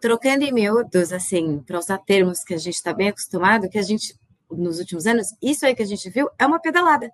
[0.00, 3.82] trocando em miúdos, assim, para usar termos que a gente está bem acostumado, que a
[3.82, 4.14] gente,
[4.50, 7.10] nos últimos anos, isso aí que a gente viu é uma pedalada.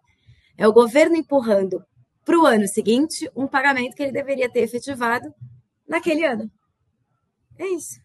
[0.57, 1.85] É o governo empurrando
[2.25, 5.35] para o ano seguinte um pagamento que ele deveria ter efetivado
[5.89, 6.51] naquele ano.
[7.59, 8.01] É isso.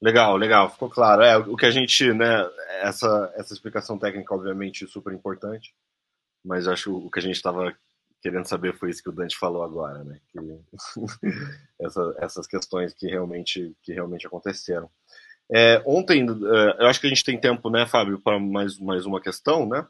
[0.00, 1.22] Legal, legal, ficou claro.
[1.22, 2.48] É, o que a gente, né,
[2.80, 5.74] essa, essa explicação técnica, obviamente, super importante,
[6.42, 7.76] mas acho o que a gente estava
[8.20, 10.38] querendo saber foi isso que o Dante falou agora, né, que
[11.80, 14.90] essa, essas questões que realmente, que realmente aconteceram.
[15.52, 19.04] É, ontem, é, eu acho que a gente tem tempo, né, Fábio, para mais, mais
[19.04, 19.86] uma questão, né?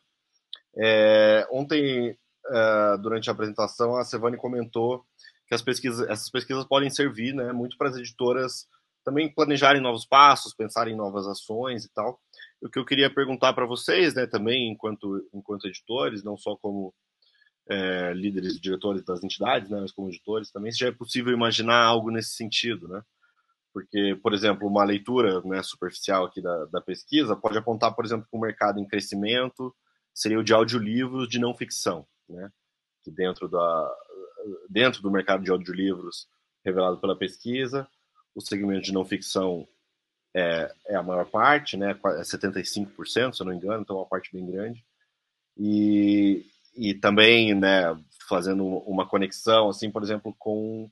[0.76, 2.16] É, ontem,
[2.46, 5.04] é, durante a apresentação, a Sevani comentou
[5.46, 8.66] que as pesquisas, essas pesquisas podem servir, né, muito para as editoras
[9.04, 12.20] também planejarem novos passos, pensarem em novas ações e tal.
[12.62, 16.94] O que eu queria perguntar para vocês, né, também enquanto enquanto editores, não só como
[17.68, 21.82] é, líderes e diretores das entidades, né, mas como editores também, já é possível imaginar
[21.82, 23.02] algo nesse sentido, né?
[23.72, 28.26] Porque, por exemplo, uma leitura né, superficial aqui da, da pesquisa pode apontar, por exemplo,
[28.28, 29.74] que um mercado em crescimento
[30.12, 32.50] seria o de audiolivros de não ficção, né?
[33.02, 33.96] Que dentro, da,
[34.68, 36.28] dentro do mercado de audiolivros
[36.64, 37.88] revelado pela pesquisa,
[38.34, 39.66] o segmento de não ficção
[40.34, 41.90] é, é a maior parte, né?
[41.90, 44.84] É 75%, se eu não me engano, então é uma parte bem grande.
[45.56, 46.44] E,
[46.74, 47.96] e também, né,
[48.28, 50.90] fazendo uma conexão, assim, por exemplo, com,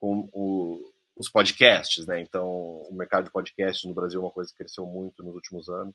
[0.00, 2.20] com o, os podcasts, né?
[2.20, 5.68] Então, o mercado de podcasts no Brasil é uma coisa que cresceu muito nos últimos
[5.68, 5.94] anos.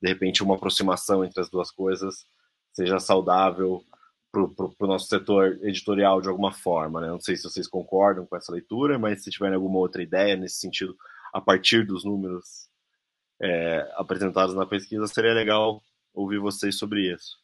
[0.00, 2.24] De repente, uma aproximação entre as duas coisas
[2.72, 3.82] seja saudável
[4.30, 7.00] para o nosso setor editorial de alguma forma.
[7.00, 7.08] Né?
[7.08, 10.56] Não sei se vocês concordam com essa leitura, mas se tiverem alguma outra ideia nesse
[10.56, 10.96] sentido,
[11.32, 12.68] a partir dos números
[13.40, 15.82] é, apresentados na pesquisa, seria legal
[16.14, 17.38] ouvir vocês sobre isso.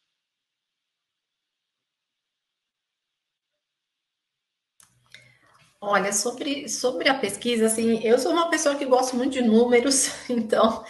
[5.87, 10.09] Olha, sobre, sobre a pesquisa, assim, eu sou uma pessoa que gosto muito de números,
[10.27, 10.83] então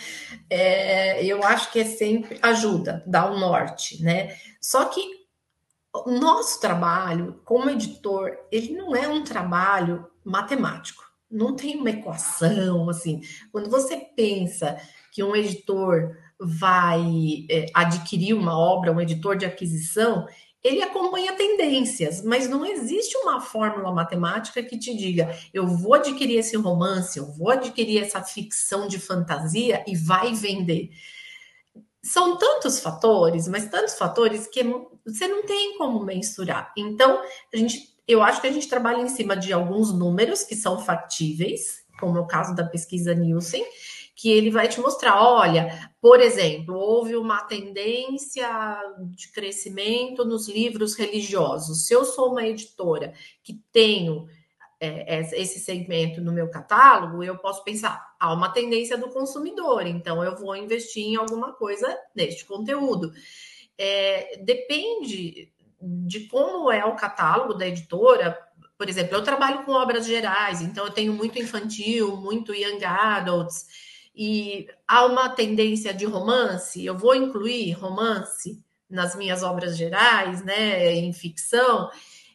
[0.49, 4.37] é, eu acho que é sempre ajuda, dá o um norte, né?
[4.61, 5.01] Só que
[5.93, 12.89] o nosso trabalho como editor, ele não é um trabalho matemático, não tem uma equação,
[12.89, 13.21] assim.
[13.51, 14.77] Quando você pensa
[15.11, 20.25] que um editor vai é, adquirir uma obra, um editor de aquisição,
[20.65, 26.39] ele acompanha tendências, mas não existe uma fórmula matemática que te diga: eu vou adquirir
[26.39, 30.89] esse romance, eu vou adquirir essa ficção de fantasia e vai vender.
[32.01, 34.63] São tantos fatores, mas tantos fatores que
[35.05, 36.73] você não tem como mensurar.
[36.75, 37.21] Então,
[37.53, 40.79] a gente, eu acho que a gente trabalha em cima de alguns números que são
[40.79, 43.63] factíveis, como é o caso da pesquisa Nielsen,
[44.15, 48.47] que ele vai te mostrar, olha, por exemplo, houve uma tendência
[49.13, 51.85] de crescimento nos livros religiosos.
[51.85, 53.13] Se eu sou uma editora
[53.43, 54.25] que tenho
[54.79, 60.23] é, esse segmento no meu catálogo, eu posso pensar, há uma tendência do consumidor, então
[60.23, 63.11] eu vou investir em alguma coisa neste conteúdo.
[63.77, 65.51] É, depende
[65.81, 68.37] de como é o catálogo da editora.
[68.77, 73.65] Por exemplo, eu trabalho com obras gerais, então eu tenho muito infantil, muito young adults
[74.15, 80.93] e há uma tendência de romance, eu vou incluir romance nas minhas obras gerais, né,
[80.93, 81.89] em ficção.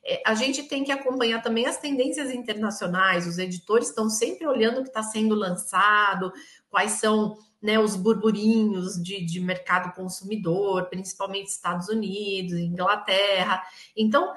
[0.04, 4.80] É, a gente tem que acompanhar também as tendências internacionais, os editores estão sempre olhando
[4.80, 6.32] o que está sendo lançado,
[6.68, 13.62] quais são né, os burburinhos de, de mercado consumidor, principalmente Estados Unidos, Inglaterra.
[13.96, 14.34] Então,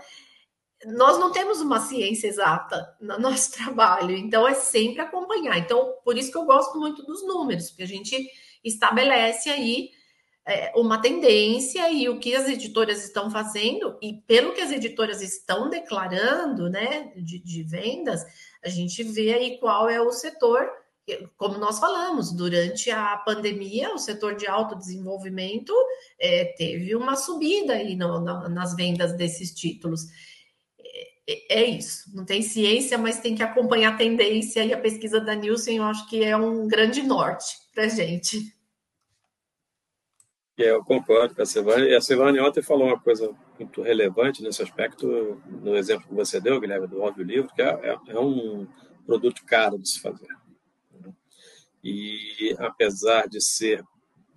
[0.85, 5.57] nós não temos uma ciência exata no nosso trabalho, então é sempre acompanhar.
[5.57, 8.29] Então, por isso que eu gosto muito dos números, porque a gente
[8.63, 9.89] estabelece aí
[10.45, 15.21] é, uma tendência e o que as editoras estão fazendo, e pelo que as editoras
[15.21, 18.23] estão declarando né, de, de vendas,
[18.63, 20.69] a gente vê aí qual é o setor.
[21.35, 25.73] Como nós falamos, durante a pandemia, o setor de autodesenvolvimento
[26.17, 30.07] é, teve uma subida aí no, no, nas vendas desses títulos.
[31.27, 32.15] É, é isso.
[32.15, 35.83] Não tem ciência, mas tem que acompanhar a tendência e a pesquisa da Nielsen, eu
[35.83, 38.53] acho que é um grande norte para a gente.
[40.57, 41.87] É, eu concordo com a Silvane.
[41.87, 46.39] E a Silvane ontem falou uma coisa muito relevante nesse aspecto, no exemplo que você
[46.39, 48.67] deu, Guilherme, do audiolivro, que é, é, é um
[49.05, 50.27] produto caro de se fazer.
[51.83, 53.83] E apesar de ser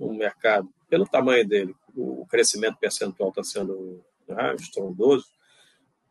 [0.01, 5.27] um mercado, pelo tamanho dele, o crescimento percentual está sendo né, estrondoso,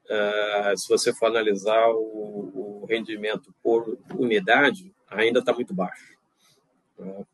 [0.06, 6.16] Uh, se você for analisar o, o rendimento por unidade, ainda está muito baixo.
[7.00, 7.26] Uh,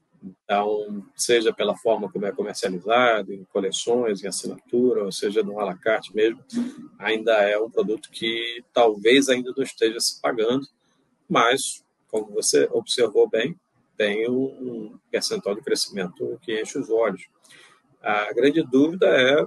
[0.45, 6.13] Então, seja pela forma como é comercializado, em coleções, em assinatura, ou seja no alacarte
[6.13, 6.39] mesmo,
[6.99, 10.67] ainda é um produto que talvez ainda não esteja se pagando,
[11.27, 13.59] mas, como você observou bem,
[13.97, 17.23] tem um percentual de crescimento que enche os olhos.
[18.01, 19.45] A grande dúvida é,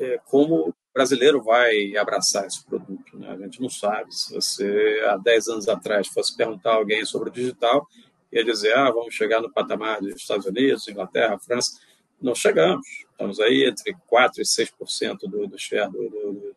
[0.00, 3.18] é como brasileiro vai abraçar esse produto.
[3.18, 3.30] Né?
[3.30, 4.14] A gente não sabe.
[4.14, 7.86] Se você, há 10 anos atrás, fosse perguntar a alguém sobre o digital,
[8.32, 11.80] ia dizer, ah, vamos chegar no patamar dos Estados Unidos, Inglaterra, França.
[12.20, 12.86] Não chegamos.
[13.10, 16.56] Estamos aí entre 4% e 6% do, do share do, do,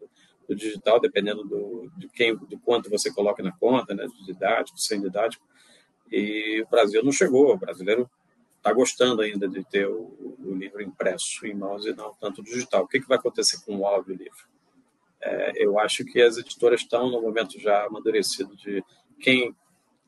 [0.49, 4.79] do digital, dependendo do, de, quem, de quanto você coloca na conta, né, de didático,
[4.79, 5.45] sem didático.
[6.11, 7.53] E o Brasil não chegou.
[7.53, 8.09] O brasileiro
[8.61, 12.83] está gostando ainda de ter o, o, livro impresso em mãos e não tanto digital.
[12.83, 14.47] O que, que vai acontecer com o audiolivro?
[15.19, 18.83] É, eu acho que as editoras estão no momento já amadurecido de
[19.19, 19.55] quem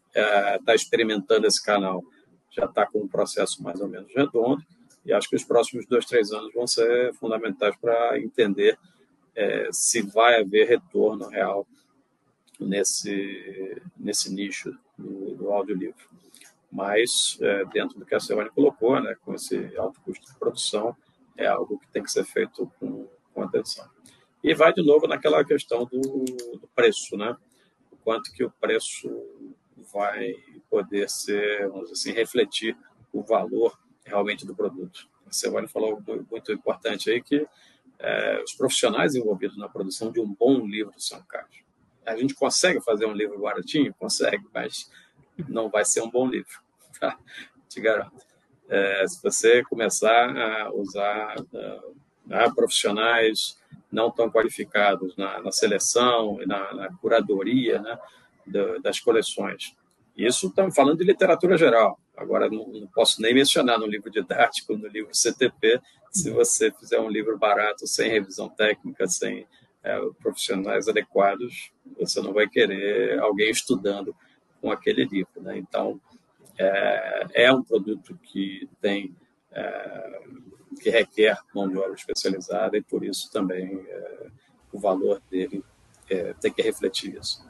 [0.07, 2.03] está é, experimentando esse canal
[2.51, 4.63] já está com um processo mais ou menos redondo
[5.03, 8.77] e acho que os próximos dois, três anos vão ser fundamentais para entender
[9.35, 11.67] é, se vai haver retorno real
[12.59, 16.12] nesse, nesse nicho do, do audiolivro.
[16.73, 20.97] Mas, é, dentro do que a Silvane colocou, né, com esse alto custo de produção,
[21.37, 23.87] é algo que tem que ser feito com, com atenção.
[24.43, 27.37] E vai de novo naquela questão do, do preço, né?
[27.91, 29.07] O quanto que o preço
[29.93, 30.33] vai
[30.67, 32.75] poder ser, vamos dizer assim, refletir
[33.13, 35.07] o valor realmente do produto.
[35.27, 37.47] A Silvane falou muito importante aí que
[37.99, 41.63] é, os profissionais envolvidos na produção de um bom livro são caros.
[42.03, 43.93] A gente consegue fazer um livro baratinho?
[43.93, 44.91] Consegue, mas
[45.47, 46.62] não vai ser um bom livro,
[47.03, 47.17] tá?
[47.67, 48.23] te garanto.
[48.69, 53.57] É, se você começar a usar uh, profissionais
[53.91, 57.99] não tão qualificados na, na seleção e na, na, curadoria né,
[58.81, 59.75] das coleções,
[60.15, 61.99] isso estamos falando de literatura geral.
[62.15, 65.81] Agora, não, não, posso nem mencionar no livro didático, no livro CTP,
[66.11, 69.47] se você fizer um livro barato, sem revisão técnica, sem
[69.83, 74.15] é, profissionais adequados, você não vai querer alguém estudando
[74.61, 75.41] com aquele livro.
[75.41, 75.57] Né?
[75.57, 75.99] Então,
[76.57, 79.15] é, é, um produto que tem
[79.51, 80.21] é,
[80.81, 84.27] que requer mão de obra especializada e por isso também é,
[84.71, 85.63] o valor dele
[86.39, 87.43] tem que refletir isso.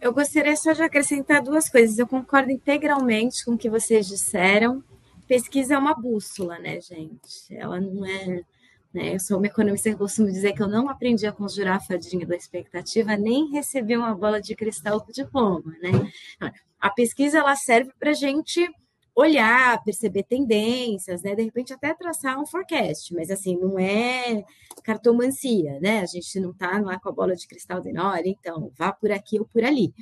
[0.00, 1.98] Eu gostaria só de acrescentar duas coisas.
[1.98, 4.82] Eu concordo integralmente com o que vocês disseram.
[5.28, 7.54] Pesquisa é uma bússola, né, gente?
[7.54, 8.42] Ela não é.
[8.92, 9.14] Né?
[9.14, 12.26] Eu sou uma economista que costumo dizer que eu não aprendi a conjurar a fadinha
[12.26, 15.90] da expectativa, nem recebi uma bola de cristal com diploma, né?
[16.80, 18.68] A pesquisa ela serve para a gente
[19.14, 21.34] olhar, perceber tendências, né?
[21.36, 24.44] De repente até traçar um forecast, mas assim, não é
[24.82, 26.00] cartomancia, né?
[26.00, 29.12] A gente não está lá com a bola de cristal de olha, então, vá por
[29.12, 29.94] aqui ou por ali.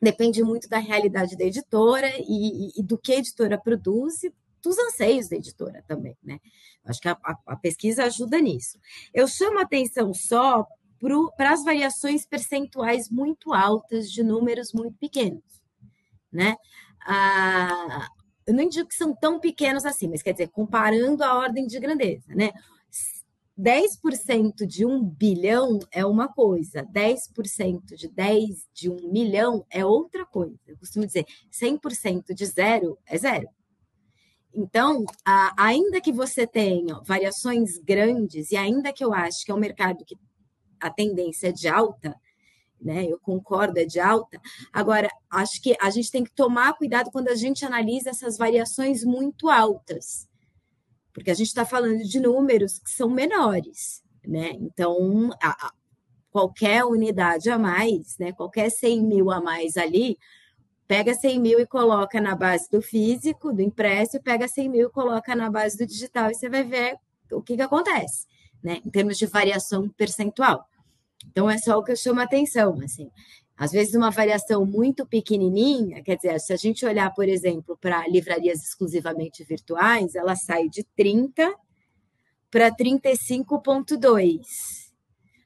[0.00, 4.32] Depende muito da realidade da editora e, e do que a editora produz e
[4.62, 6.38] dos anseios da editora também, né?
[6.84, 8.78] Acho que a, a, a pesquisa ajuda nisso.
[9.14, 10.66] Eu chamo atenção só
[11.36, 15.42] para as variações percentuais muito altas de números muito pequenos,
[16.30, 16.56] né?
[17.04, 18.08] Ah,
[18.46, 21.78] eu não digo que são tão pequenos assim, mas quer dizer, comparando a ordem de
[21.80, 22.52] grandeza, né?
[23.58, 30.24] 10% de um bilhão é uma coisa, 10% de 10 de um milhão é outra
[30.24, 30.58] coisa.
[30.66, 33.48] Eu costumo dizer, 100% de zero é zero.
[34.54, 39.54] Então, a, ainda que você tenha variações grandes, e ainda que eu acho que é
[39.54, 40.16] um mercado que
[40.78, 42.14] a tendência é de alta,
[42.80, 43.06] né?
[43.06, 44.40] Eu concordo, é de alta.
[44.72, 49.04] Agora, acho que a gente tem que tomar cuidado quando a gente analisa essas variações
[49.04, 50.28] muito altas,
[51.12, 54.50] porque a gente está falando de números que são menores, né?
[54.54, 55.72] Então, a, a,
[56.30, 58.32] qualquer unidade a mais, né?
[58.32, 60.18] Qualquer 100 mil a mais ali,
[60.92, 64.92] pega 100 mil e coloca na base do físico, do impresso, pega 100 mil e
[64.92, 66.98] coloca na base do digital, e você vai ver
[67.32, 68.26] o que, que acontece,
[68.62, 68.78] né?
[68.84, 70.68] Em termos de variação percentual.
[71.30, 73.10] Então, é só o que eu chamo a atenção, assim.
[73.56, 78.06] Às vezes, uma variação muito pequenininha, quer dizer, se a gente olhar, por exemplo, para
[78.06, 81.54] livrarias exclusivamente virtuais, ela sai de 30
[82.50, 84.42] para 35,2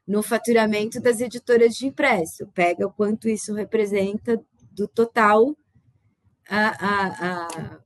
[0.04, 2.48] no faturamento das editoras de impresso.
[2.48, 4.44] Pega o quanto isso representa
[4.76, 5.56] do total
[6.48, 7.80] a, a, a,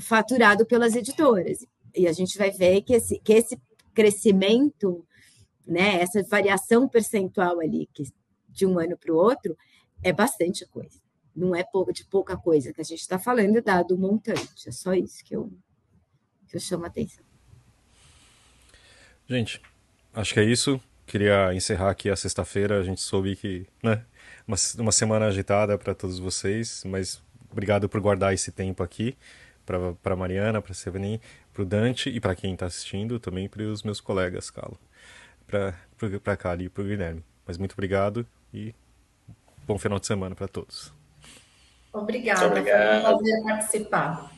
[0.00, 1.64] faturado pelas editoras.
[1.94, 3.60] E a gente vai ver que esse, que esse
[3.94, 5.06] crescimento
[5.66, 8.04] né, essa variação percentual ali que
[8.48, 9.56] de um ano para o outro
[10.02, 11.00] é bastante coisa.
[11.34, 11.64] Não é
[11.94, 14.68] de pouca coisa que a gente está falando, dado o montante.
[14.68, 15.50] É só isso que eu,
[16.48, 17.24] que eu chamo a atenção.
[19.26, 19.62] Gente,
[20.12, 20.78] acho que é isso.
[21.06, 22.78] Queria encerrar aqui a sexta-feira.
[22.78, 24.04] A gente soube que, né,
[24.46, 29.16] uma, uma semana agitada para todos vocês, mas obrigado por guardar esse tempo aqui
[29.64, 31.20] para Mariana, para Seveni,
[31.52, 34.78] para o Dante e para quem está assistindo, também para os meus colegas, Calo,
[35.46, 35.74] para
[36.32, 37.24] a Kali e para o Guilherme.
[37.46, 38.74] Mas muito obrigado e
[39.66, 40.92] bom final de semana para todos.
[41.92, 44.32] Obrigada, foi um prazer participar.